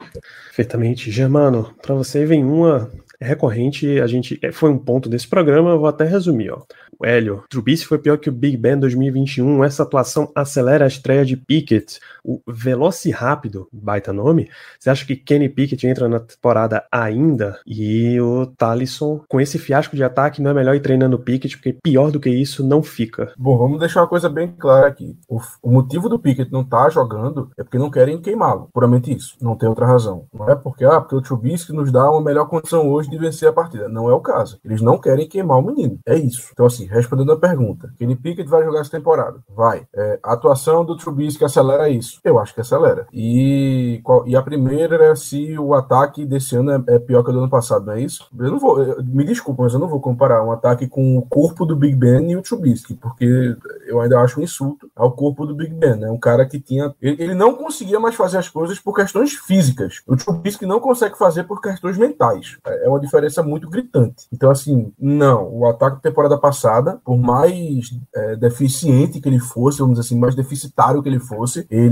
[0.47, 1.11] Perfeitamente.
[1.11, 2.89] Germano, para você vem uma
[3.27, 6.63] recorrente, a gente é, foi um ponto desse programa, vou até resumir, ó.
[6.99, 11.25] O Hélio, Trubisky foi pior que o Big Ben 2021, essa atuação acelera a estreia
[11.25, 14.49] de Pickett, o Veloci Rápido, baita nome,
[14.79, 17.59] você acha que Kenny Pickett entra na temporada ainda?
[17.67, 21.77] E o Talisson, com esse fiasco de ataque, não é melhor ir treinando Pickett, porque
[21.83, 23.33] pior do que isso não fica.
[23.37, 25.17] Bom, vamos deixar uma coisa bem clara aqui.
[25.29, 29.15] O, o motivo do Pickett não estar tá jogando é porque não querem queimá-lo, puramente
[29.15, 29.37] isso.
[29.41, 30.27] Não tem outra razão.
[30.33, 33.49] Não é porque, ah, porque o Trubisky nos dá uma melhor condição hoje de vencer
[33.49, 33.89] a partida.
[33.89, 34.59] Não é o caso.
[34.65, 35.99] Eles não querem queimar o menino.
[36.07, 36.51] É isso.
[36.53, 39.41] Então, assim, respondendo a pergunta, Kenny Pickett vai jogar essa temporada?
[39.49, 39.87] Vai.
[39.95, 42.10] É, a atuação do Trubisky acelera isso?
[42.25, 43.07] Eu acho que acelera.
[43.13, 47.31] E, qual, e a primeira é se o ataque desse ano é, é, pior que
[47.31, 48.27] o do ano passado, não é isso?
[48.39, 51.23] Eu não vou, eu, me desculpa, mas eu não vou comparar um ataque com o
[51.23, 53.57] corpo do Big Ben e o Trubisky, porque
[53.87, 55.91] eu ainda acho um insulto ao corpo do Big Ben.
[55.97, 56.11] Né?
[56.11, 56.95] um cara que tinha.
[57.01, 60.03] Ele, ele não conseguia mais fazer as coisas por questões físicas.
[60.07, 62.59] O Trubisky não consegue fazer por questões mentais.
[62.67, 64.27] É, é uma diferença muito gritante.
[64.33, 65.49] Então, assim, não.
[65.53, 70.19] O ataque da temporada passada, por mais é, deficiente que ele fosse, vamos dizer assim,
[70.19, 71.91] mais deficitário que ele fosse, ele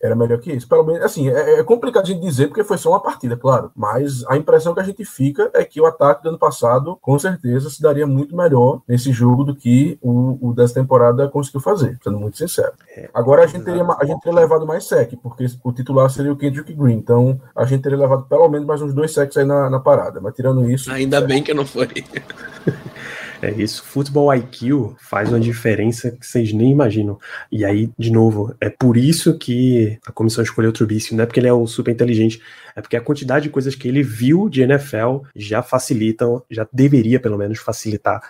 [0.00, 0.68] era melhor que isso.
[0.68, 3.70] Pelo menos, assim, é, é complicado a gente dizer porque foi só uma partida, claro.
[3.74, 7.18] Mas a impressão que a gente fica é que o ataque do ano passado, com
[7.18, 11.98] certeza, se daria muito melhor nesse jogo do que o, o dessa temporada conseguiu fazer,
[12.02, 12.72] sendo muito sincero.
[12.96, 16.32] É, Agora a gente teria, a gente teria levado mais sec, porque o titular seria
[16.32, 16.96] o Kendrick Green.
[16.96, 20.20] Então a gente teria levado pelo menos mais uns dois secs aí na, na parada.
[20.20, 20.90] Mas tirando isso.
[20.90, 21.20] Ainda é...
[21.20, 21.88] bem que não foi.
[23.42, 27.18] É isso, futebol IQ faz uma diferença que vocês nem imaginam.
[27.50, 31.26] E aí, de novo, é por isso que a comissão escolheu o Trubisky, não é
[31.26, 32.40] porque ele é o super inteligente,
[32.76, 37.18] é porque a quantidade de coisas que ele viu de NFL já facilitam, já deveria
[37.18, 38.22] pelo menos facilitar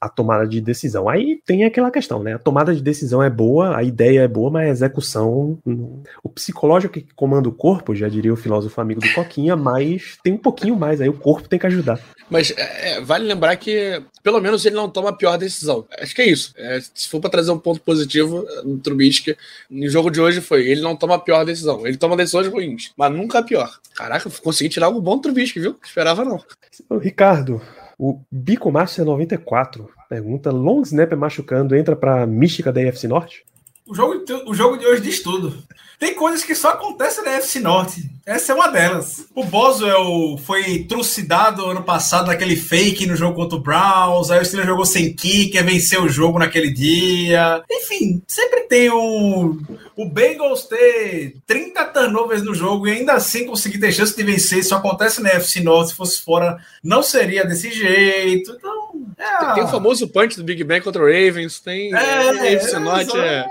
[0.00, 1.08] a tomada de decisão.
[1.08, 2.34] Aí tem aquela questão, né?
[2.34, 5.58] A tomada de decisão é boa, a ideia é boa, mas a execução.
[6.22, 10.32] O psicológico que comanda o corpo, já diria o filósofo amigo do Coquinha, mas tem
[10.32, 12.00] um pouquinho mais, aí o corpo tem que ajudar.
[12.30, 15.86] Mas é, é vale lembrar que, pelo menos, ele não toma a pior decisão.
[15.98, 16.52] Acho que é isso.
[16.56, 19.36] É, se for para trazer um ponto positivo no Trubisky,
[19.70, 21.86] no jogo de hoje foi: ele não toma a pior decisão.
[21.86, 23.78] Ele toma decisões ruins, mas nunca a pior.
[23.94, 25.76] Caraca, consegui tirar algo bom do Trubisky, viu?
[25.82, 26.40] Esperava não.
[27.00, 27.60] Ricardo,
[27.98, 33.44] o Bico Master 94 pergunta: Long Snapper machucando entra pra mística da AFC Norte?
[33.88, 35.56] O jogo, o jogo de hoje diz tudo.
[35.98, 38.08] Tem coisas que só acontecem na FC Norte.
[38.24, 39.26] Essa é uma delas.
[39.34, 44.30] O Boswell foi trucidado ano passado naquele fake no jogo contra o Browns.
[44.30, 47.64] Aí o Steelers jogou sem kicker, venceu o jogo naquele dia.
[47.68, 49.58] Enfim, sempre tem um.
[49.96, 54.58] O Bengals ter 30 turnovers no jogo e ainda assim conseguir ter chance de vencer.
[54.58, 55.90] Isso acontece na FC Norte.
[55.90, 58.52] Se fosse fora, não seria desse jeito.
[58.52, 58.88] Então.
[59.18, 59.54] É...
[59.54, 61.58] Tem o famoso punch do Big Ben contra o Ravens.
[61.58, 61.92] Tem.
[61.92, 63.44] É, a FC Norte é.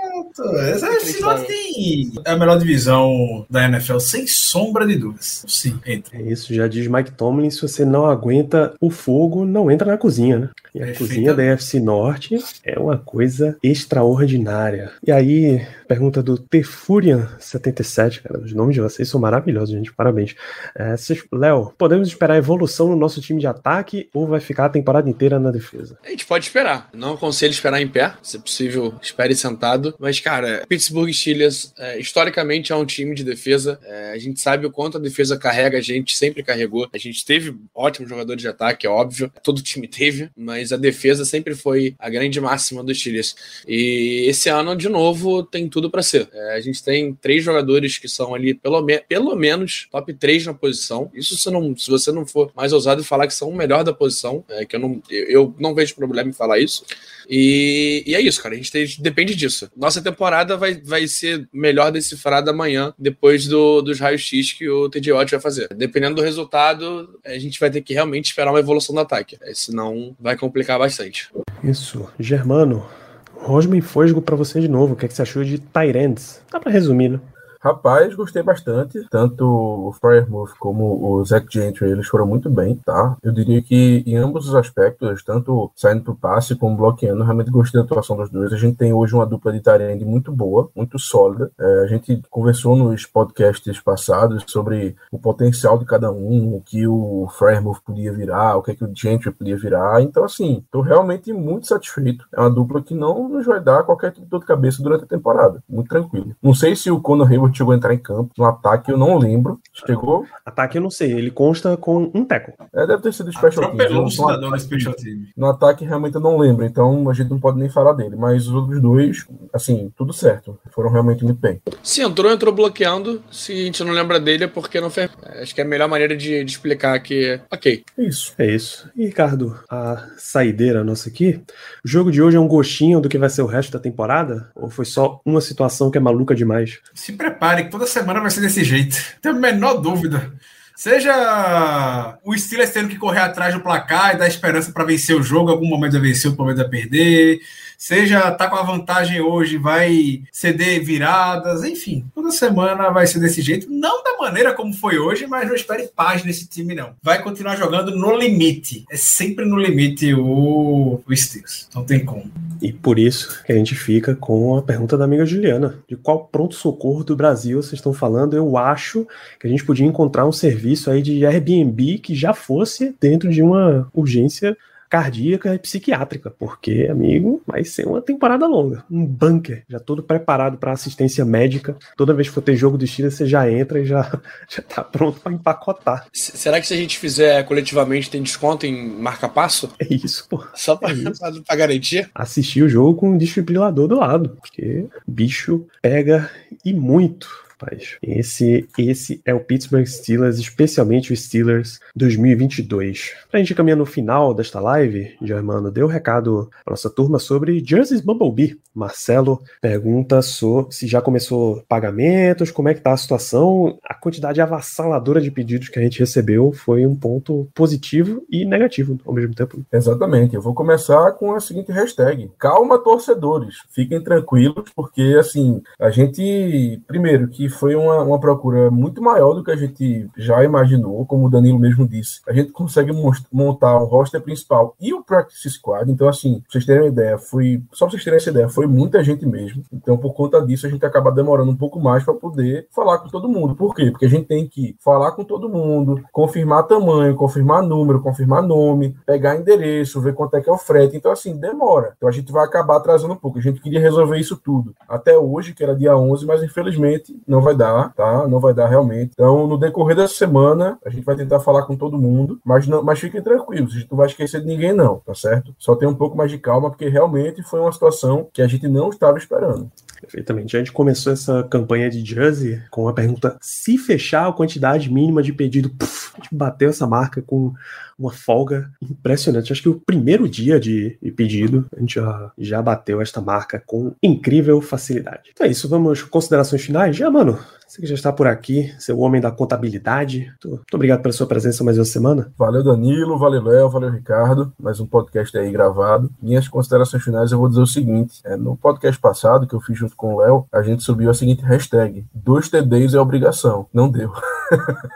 [0.72, 2.12] Essa FC Norte tem.
[2.24, 5.44] É melhor divisão da NFL, sem sombra de dúvidas.
[5.46, 6.18] Sim, entra.
[6.18, 9.98] É isso, já diz Mike Tomlin, se você não aguenta o fogo, não entra na
[9.98, 10.50] cozinha, né?
[10.74, 14.92] E a cozinha da UFC Norte é uma coisa extraordinária.
[15.06, 20.34] E aí, pergunta do Tefurian77, cara, os nomes de vocês são maravilhosos, gente, parabéns.
[20.76, 20.94] É,
[21.32, 25.38] Léo, podemos esperar evolução no nosso time de ataque ou vai ficar a temporada inteira
[25.38, 25.98] na defesa?
[26.04, 26.88] A gente pode esperar.
[26.92, 29.94] Não aconselho esperar em pé, se possível, espere sentado.
[29.98, 33.78] Mas, cara, Pittsburgh Steelers, é, historicamente, é um time de defesa.
[33.84, 36.88] É, a gente sabe o quanto a defesa carrega, a gente sempre carregou.
[36.92, 39.32] A gente teve ótimos jogadores de ataque, é óbvio.
[39.42, 43.34] Todo time teve, mas a defesa sempre foi a grande máxima dos Steelers.
[43.66, 46.28] E esse ano, de novo, tem tudo para ser.
[46.32, 50.46] É, a gente tem três jogadores que são ali, pelo, me pelo menos, top 3
[50.46, 51.10] na posição.
[51.14, 53.84] Isso se, não, se você não for mais ousado e falar que são o melhor
[53.84, 56.84] da posição, é, que eu não, eu não vejo problema em falar isso.
[57.28, 58.54] E, e é isso, cara.
[58.54, 59.70] A gente tem, depende disso.
[59.76, 65.12] Nossa temporada vai, vai ser melhor decifrada amanhã, depois do, dos raios-x que o TJ
[65.12, 65.68] Watt vai fazer.
[65.74, 69.38] Dependendo do resultado, a gente vai ter que realmente esperar uma evolução do ataque.
[69.42, 71.30] É, senão vai complicar bastante.
[71.62, 72.08] Isso.
[72.18, 72.86] Germano,
[73.34, 74.94] Rosman Fosgo para você de novo.
[74.94, 76.40] O que, é que você achou de Tyrants?
[76.50, 77.20] Dá para resumir, né?
[77.68, 79.06] Rapaz, gostei bastante.
[79.10, 83.14] Tanto o Firemouth como o Zach Gentry, eles foram muito bem, tá?
[83.22, 87.78] Eu diria que em ambos os aspectos, tanto saindo pro passe como bloqueando, realmente gostei
[87.78, 88.54] da atuação dos dois.
[88.54, 91.50] A gente tem hoje uma dupla de Tyrande muito boa, muito sólida.
[91.60, 96.86] É, a gente conversou nos podcasts passados sobre o potencial de cada um, o que
[96.86, 100.00] o Firemouth podia virar, o que, é que o Gentry podia virar.
[100.00, 102.24] Então, assim, tô realmente muito satisfeito.
[102.32, 105.06] É uma dupla que não nos vai dar qualquer tipo dor de cabeça durante a
[105.06, 105.62] temporada.
[105.68, 106.34] Muito tranquilo.
[106.42, 108.30] Não sei se o Conor Hayward chegou a entrar em campo.
[108.38, 109.60] No ataque, eu não lembro.
[109.72, 110.24] Chegou?
[110.46, 112.52] Ataque eu não sei, ele consta com um teco.
[112.72, 113.74] É, deve ter sido special teams.
[113.74, 115.18] Atropelou o No cidadão no ataque- Special Team.
[115.36, 116.64] No ataque, realmente, eu não lembro.
[116.64, 118.16] Então, a gente não pode nem falar dele.
[118.16, 120.58] Mas os outros dois, assim, tudo certo.
[120.70, 121.60] Foram realmente muito bem.
[121.82, 123.22] Se entrou, entrou bloqueando.
[123.30, 125.10] Se a gente não lembra dele é porque não fez.
[125.40, 127.40] Acho que é a melhor maneira de, de explicar que.
[127.52, 127.84] Ok.
[127.98, 128.32] É isso.
[128.38, 128.88] É isso.
[128.96, 131.40] E, Ricardo, a saideira nossa aqui.
[131.84, 134.50] O jogo de hoje é um gostinho do que vai ser o resto da temporada?
[134.54, 136.78] Ou foi só uma situação que é maluca demais?
[136.94, 138.96] Se prepare, que toda semana vai ser desse jeito.
[139.22, 140.32] Tenho a menor dúvida.
[140.74, 145.22] Seja o Steelers tendo que correr atrás do placar e dar esperança para vencer o
[145.22, 147.40] jogo, algum momento vai vencer, outro momento vai perder.
[147.78, 153.40] Seja tá com a vantagem hoje, vai ceder viradas, enfim, toda semana vai ser desse
[153.40, 153.70] jeito.
[153.70, 156.90] Não da maneira como foi hoje, mas não espere paz nesse time, não.
[157.00, 158.84] Vai continuar jogando no limite.
[158.90, 161.68] É sempre no limite o, o Steelers.
[161.72, 162.28] Não tem como.
[162.60, 166.24] E por isso que a gente fica com a pergunta da amiga Juliana: de qual
[166.24, 168.36] pronto-socorro do Brasil vocês estão falando?
[168.36, 169.06] Eu acho
[169.38, 173.40] que a gente podia encontrar um serviço aí de Airbnb que já fosse dentro de
[173.40, 174.56] uma urgência
[174.88, 178.84] cardíaca e psiquiátrica, porque, amigo, vai ser uma temporada longa.
[178.90, 181.76] Um bunker, já todo preparado para assistência médica.
[181.96, 184.02] Toda vez que for ter jogo do Steelers, você já entra e já,
[184.48, 186.06] já tá pronto para empacotar.
[186.12, 189.70] Será que se a gente fizer coletivamente tem desconto em marca-passo?
[189.78, 190.42] É isso, pô.
[190.54, 191.18] Só pra, É isso.
[191.20, 192.10] pra, pra garantir?
[192.14, 196.30] assistir o jogo com um desfibrilador do lado, porque bicho pega
[196.64, 197.28] e muito.
[197.60, 197.98] Rapaz.
[198.00, 203.14] Esse, esse é o Pittsburgh Steelers, especialmente o Steelers 2022.
[203.28, 207.62] Pra gente caminhar no final desta live, Germano, deu um recado pra nossa turma sobre
[207.64, 208.60] Jersey's Bumblebee.
[208.72, 213.76] Marcelo pergunta se já começou pagamentos, como é que tá a situação.
[213.82, 219.00] A quantidade avassaladora de pedidos que a gente recebeu foi um ponto positivo e negativo
[219.04, 219.60] ao mesmo tempo.
[219.72, 220.36] Exatamente.
[220.36, 223.56] Eu vou começar com a seguinte hashtag: Calma, torcedores.
[223.70, 229.44] Fiquem tranquilos, porque assim, a gente, primeiro, que foi uma, uma procura muito maior do
[229.44, 232.20] que a gente já imaginou, como o Danilo mesmo disse.
[232.26, 232.92] A gente consegue
[233.32, 235.90] montar o roster principal e o practice squad.
[235.90, 238.66] Então, assim, pra vocês terem uma ideia, foi só pra vocês terem essa ideia, foi
[238.66, 239.62] muita gente mesmo.
[239.72, 243.08] Então, por conta disso, a gente acaba demorando um pouco mais para poder falar com
[243.08, 243.54] todo mundo.
[243.54, 243.90] Por quê?
[243.90, 248.96] Porque a gente tem que falar com todo mundo, confirmar tamanho, confirmar número, confirmar nome,
[249.06, 250.96] pegar endereço, ver quanto é que é o frete.
[250.96, 251.94] Então, assim, demora.
[251.96, 253.38] Então, a gente vai acabar atrasando um pouco.
[253.38, 257.37] A gente queria resolver isso tudo até hoje, que era dia 11, mas infelizmente não
[257.40, 258.26] vai dar, tá?
[258.28, 259.10] Não vai dar realmente.
[259.12, 262.82] Então, no decorrer dessa semana, a gente vai tentar falar com todo mundo, mas, não,
[262.82, 265.54] mas fiquem tranquilos, a gente não vai esquecer de ninguém, não, tá certo?
[265.58, 268.68] Só tem um pouco mais de calma, porque realmente foi uma situação que a gente
[268.68, 269.70] não estava esperando.
[270.00, 270.56] Perfeitamente.
[270.56, 275.22] A gente começou essa campanha de Jersey com a pergunta: se fechar a quantidade mínima
[275.22, 277.52] de pedido, puf, a gente bateu essa marca com
[277.98, 279.52] uma folga impressionante.
[279.52, 283.94] Acho que o primeiro dia de, pedido, a gente já, já bateu esta marca com
[284.02, 285.30] incrível facilidade.
[285.32, 286.96] Então é isso, vamos considerações finais?
[286.96, 287.38] Já, mano,
[287.68, 290.32] você que já está por aqui, seu homem da contabilidade.
[290.42, 292.32] Muito obrigado pela sua presença mais uma semana.
[292.34, 294.50] Valeu, Danilo, valeu, Léo, valeu, Ricardo.
[294.58, 296.10] Mais um podcast aí gravado.
[296.22, 299.76] Minhas considerações finais, eu vou dizer o seguinte: é, no podcast passado, que eu fiz
[299.76, 303.66] junto com o Léo, a gente subiu a seguinte hashtag: dois TDs é obrigação.
[303.70, 304.14] Não deu.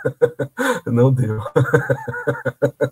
[0.87, 1.41] não deu.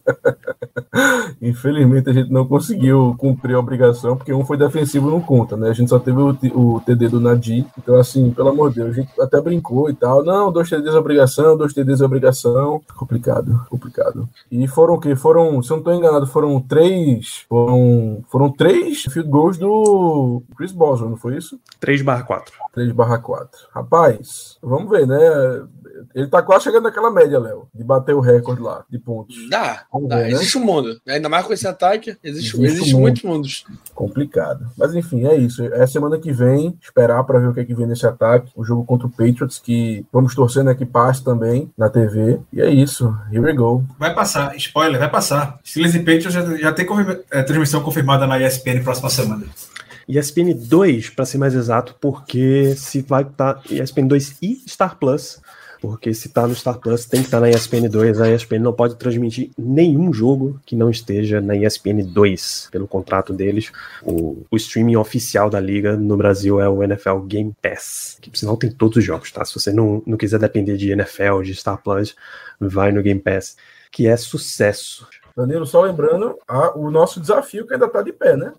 [1.41, 5.71] Infelizmente a gente não conseguiu cumprir a obrigação, porque um foi defensivo não conta, né?
[5.71, 7.65] A gente só teve o, o TD do Nadir.
[7.79, 10.25] Então, assim, pelo amor de Deus, a gente até brincou e tal.
[10.25, 12.83] Não, dois TDs é obrigação, dois TDs é obrigação.
[12.97, 14.29] Complicado, complicado.
[14.51, 15.15] E foram o quê?
[15.15, 17.45] Foram, se eu não tô enganado, foram três.
[17.49, 21.59] Foram, foram três field goals do Chris Boswell, não foi isso?
[21.79, 22.53] 3 barra 4.
[22.73, 23.69] 3 barra 4.
[23.73, 25.19] Rapaz, vamos ver, né?
[26.15, 29.37] Ele tá quase chegando naquela média, Léo, de bater o recorde lá, de pontos.
[29.49, 30.17] Dá, Vamos dá.
[30.17, 30.31] ver, né?
[30.33, 31.01] Existe um mundo.
[31.09, 33.01] Ainda mais com esse ataque, existe, Existe existe mundo.
[33.03, 33.65] muitos mundos.
[33.95, 34.67] complicado.
[34.79, 35.63] Mas enfim, é isso.
[35.65, 38.51] É semana que vem, esperar para ver o que é que vem nesse ataque.
[38.57, 42.41] O jogo contra o Patriots, que vamos torcer né, que passe também na TV.
[42.53, 43.15] E é isso.
[43.31, 43.85] Here we go.
[43.99, 45.59] Vai passar, spoiler, vai passar.
[45.65, 49.45] Steelers e Patriots já, já tem confirma- é, transmissão confirmada na ESPN próxima semana.
[50.09, 55.41] ESPN 2, para ser mais exato, porque se vai estar ESPN 2 e Star Plus
[55.81, 58.21] porque se tá no Star Plus tem que estar tá na ESPN 2.
[58.21, 63.33] A ESPN não pode transmitir nenhum jogo que não esteja na ESPN 2, pelo contrato
[63.33, 63.73] deles.
[64.03, 68.37] O, o streaming oficial da liga no Brasil é o NFL Game Pass, que por
[68.37, 69.45] sinal tem todos os jogos, tá?
[69.45, 72.15] Se você não, não quiser depender de NFL, de Star Plus,
[72.61, 73.57] vai no Game Pass,
[73.91, 75.09] que é sucesso.
[75.37, 78.53] Danilo, só lembrando a, o nosso desafio que ainda tá de pé, né?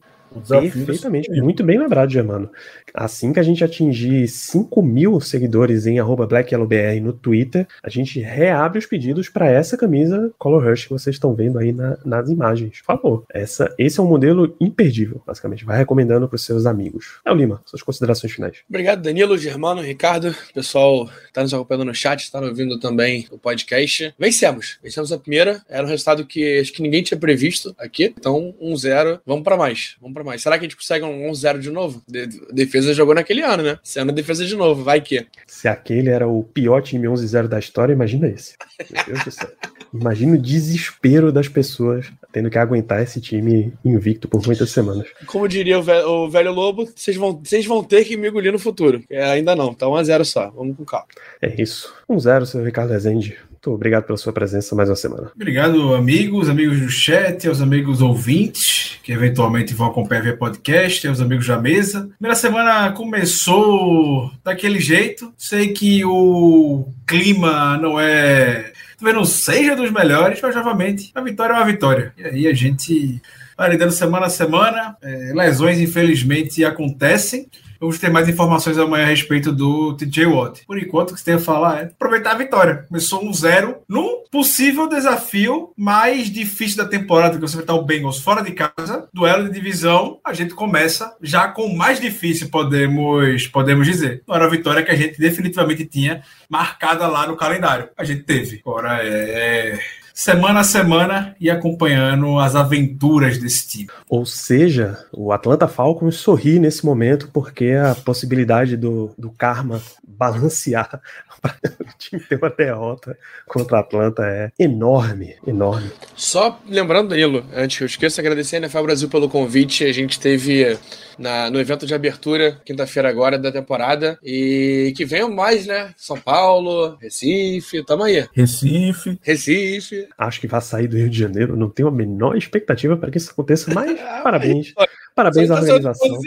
[0.47, 2.49] Perfeitamente, muito bem lembrado, Germano.
[2.93, 8.79] Assim que a gente atingir 5 mil seguidores em BlackYellowBR no Twitter, a gente reabre
[8.79, 12.79] os pedidos para essa camisa Color Rush que vocês estão vendo aí na, nas imagens.
[12.79, 15.65] Por favor, essa, esse é um modelo imperdível, basicamente.
[15.65, 17.19] Vai recomendando para os seus amigos.
[17.25, 18.59] É o Lima, suas considerações finais.
[18.69, 20.35] Obrigado, Danilo, Germano, Ricardo.
[20.53, 24.13] Pessoal, está nos acompanhando no chat, está ouvindo também o podcast.
[24.17, 24.79] Vencemos.
[24.81, 25.61] Vencemos a primeira.
[25.69, 28.13] Era um resultado que acho que ninguém tinha previsto aqui.
[28.17, 29.19] Então, 1-0.
[29.25, 29.95] Vamos para mais.
[30.01, 30.41] Vamos para mais.
[30.41, 32.01] Será que a gente consegue um 1-0 de novo?
[32.07, 33.79] De defesa jogou naquele ano, né?
[33.83, 35.25] Esse ano defesa de novo, vai que.
[35.47, 38.55] Se aquele era o pior time 11-0 da história, imagina esse.
[38.91, 39.49] Meu Deus do céu.
[39.93, 45.05] Imagina o desespero das pessoas tendo que aguentar esse time invicto por muitas semanas.
[45.25, 48.53] Como diria o velho, o velho Lobo, vocês vão, vocês vão ter que me engolir
[48.53, 49.03] no futuro.
[49.09, 50.49] É, ainda não, tá 1x0 só.
[50.51, 51.07] Vamos com calma.
[51.41, 51.93] É isso.
[52.09, 53.37] 1x0, seu Ricardo Rezende.
[53.63, 55.31] Muito obrigado pela sua presença mais uma semana.
[55.35, 61.21] Obrigado, amigos, amigos do chat, aos amigos ouvintes, que eventualmente vão acompanhar via podcast, aos
[61.21, 62.09] amigos da mesa.
[62.17, 65.31] Primeira semana começou daquele jeito.
[65.37, 71.53] Sei que o clima não é talvez não seja dos melhores, mas novamente a vitória
[71.53, 72.13] é uma vitória.
[72.17, 73.21] E aí a gente
[73.55, 74.97] vai lidando semana a semana.
[75.03, 77.45] É, lesões, infelizmente, acontecem.
[77.81, 80.65] Vamos ter mais informações amanhã a respeito do TJ Watt.
[80.67, 82.85] Por enquanto, o que você tem a falar é aproveitar a vitória.
[82.87, 87.83] Começou um zero num possível desafio mais difícil da temporada, que você vai estar o
[87.83, 92.49] Bengals fora de casa, duelo de divisão, a gente começa já com o mais difícil,
[92.49, 94.21] podemos, podemos dizer.
[94.27, 97.89] Não era a vitória que a gente definitivamente tinha marcada lá no calendário.
[97.97, 98.61] A gente teve.
[98.63, 99.79] Agora é
[100.13, 103.89] semana a semana e acompanhando as aventuras desse time.
[104.09, 111.01] Ou seja, o Atlanta Falcons sorri nesse momento porque a possibilidade do, do karma balancear
[111.41, 115.89] para o time ter uma derrota contra o Atlanta é enorme, enorme.
[116.15, 119.83] Só lembrando, Danilo, antes que eu esqueça, agradecer a NFL Brasil pelo convite.
[119.83, 120.77] A gente teve
[121.17, 124.19] na, no evento de abertura, quinta-feira agora, da temporada.
[124.23, 125.93] E que venham mais, né?
[125.97, 128.27] São Paulo, Recife, tamo aí.
[128.33, 129.17] Recife.
[129.21, 130.00] Recife.
[130.17, 133.17] Acho que vai sair do Rio de Janeiro, não tenho a menor expectativa para que
[133.17, 134.73] isso aconteça, mas parabéns.
[135.15, 136.17] Parabéns à organização.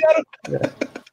[0.51, 1.03] É.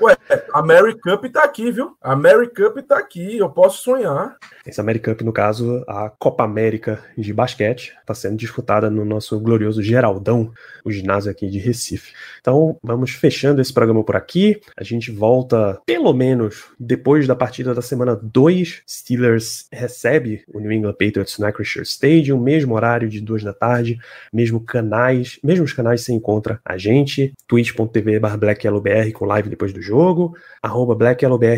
[0.00, 0.16] Ué,
[0.52, 1.96] a Mary Cup tá aqui, viu?
[2.02, 4.36] A Mary Cup tá aqui, eu posso sonhar.
[4.66, 9.38] Essa Mary Cup, no caso, a Copa América de basquete, está sendo disputada no nosso
[9.40, 10.52] glorioso Geraldão,
[10.84, 12.12] o ginásio aqui de Recife.
[12.40, 14.60] Então, vamos fechando esse programa por aqui.
[14.76, 18.82] A gente volta, pelo menos, depois da partida da semana 2.
[18.88, 23.98] Steelers recebe o New England Patriots na Acrisure Stadium, mesmo horário de duas da tarde,
[24.32, 30.36] mesmo canais, mesmos canais você encontra a gente, twitch.tv blackyellowbr com live depois do jogo,
[30.62, 30.96] arroba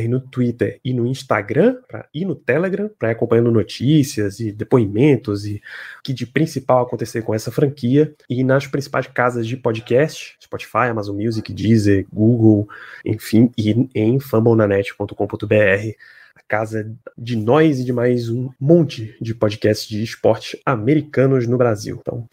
[0.08, 5.62] no Twitter e no Instagram pra, e no Telegram, para acompanhando notícias e depoimentos e
[5.98, 10.88] o que de principal acontecer com essa franquia e nas principais casas de podcast, Spotify,
[10.90, 12.68] Amazon Music, Deezer, Google,
[13.04, 15.94] enfim, e em fumblenanet.com.br
[16.36, 21.58] a casa de nós e de mais um monte de podcasts de esportes americanos no
[21.58, 21.98] Brasil.
[22.00, 22.28] Então,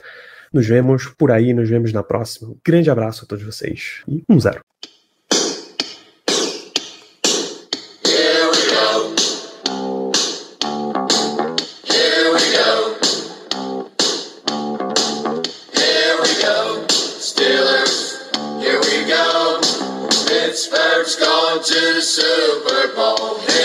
[0.51, 2.49] nos vemos por aí, nos vemos na próxima.
[2.49, 4.61] Um grande abraço a todos vocês e um zero.
[21.59, 23.56] To Super Bowl.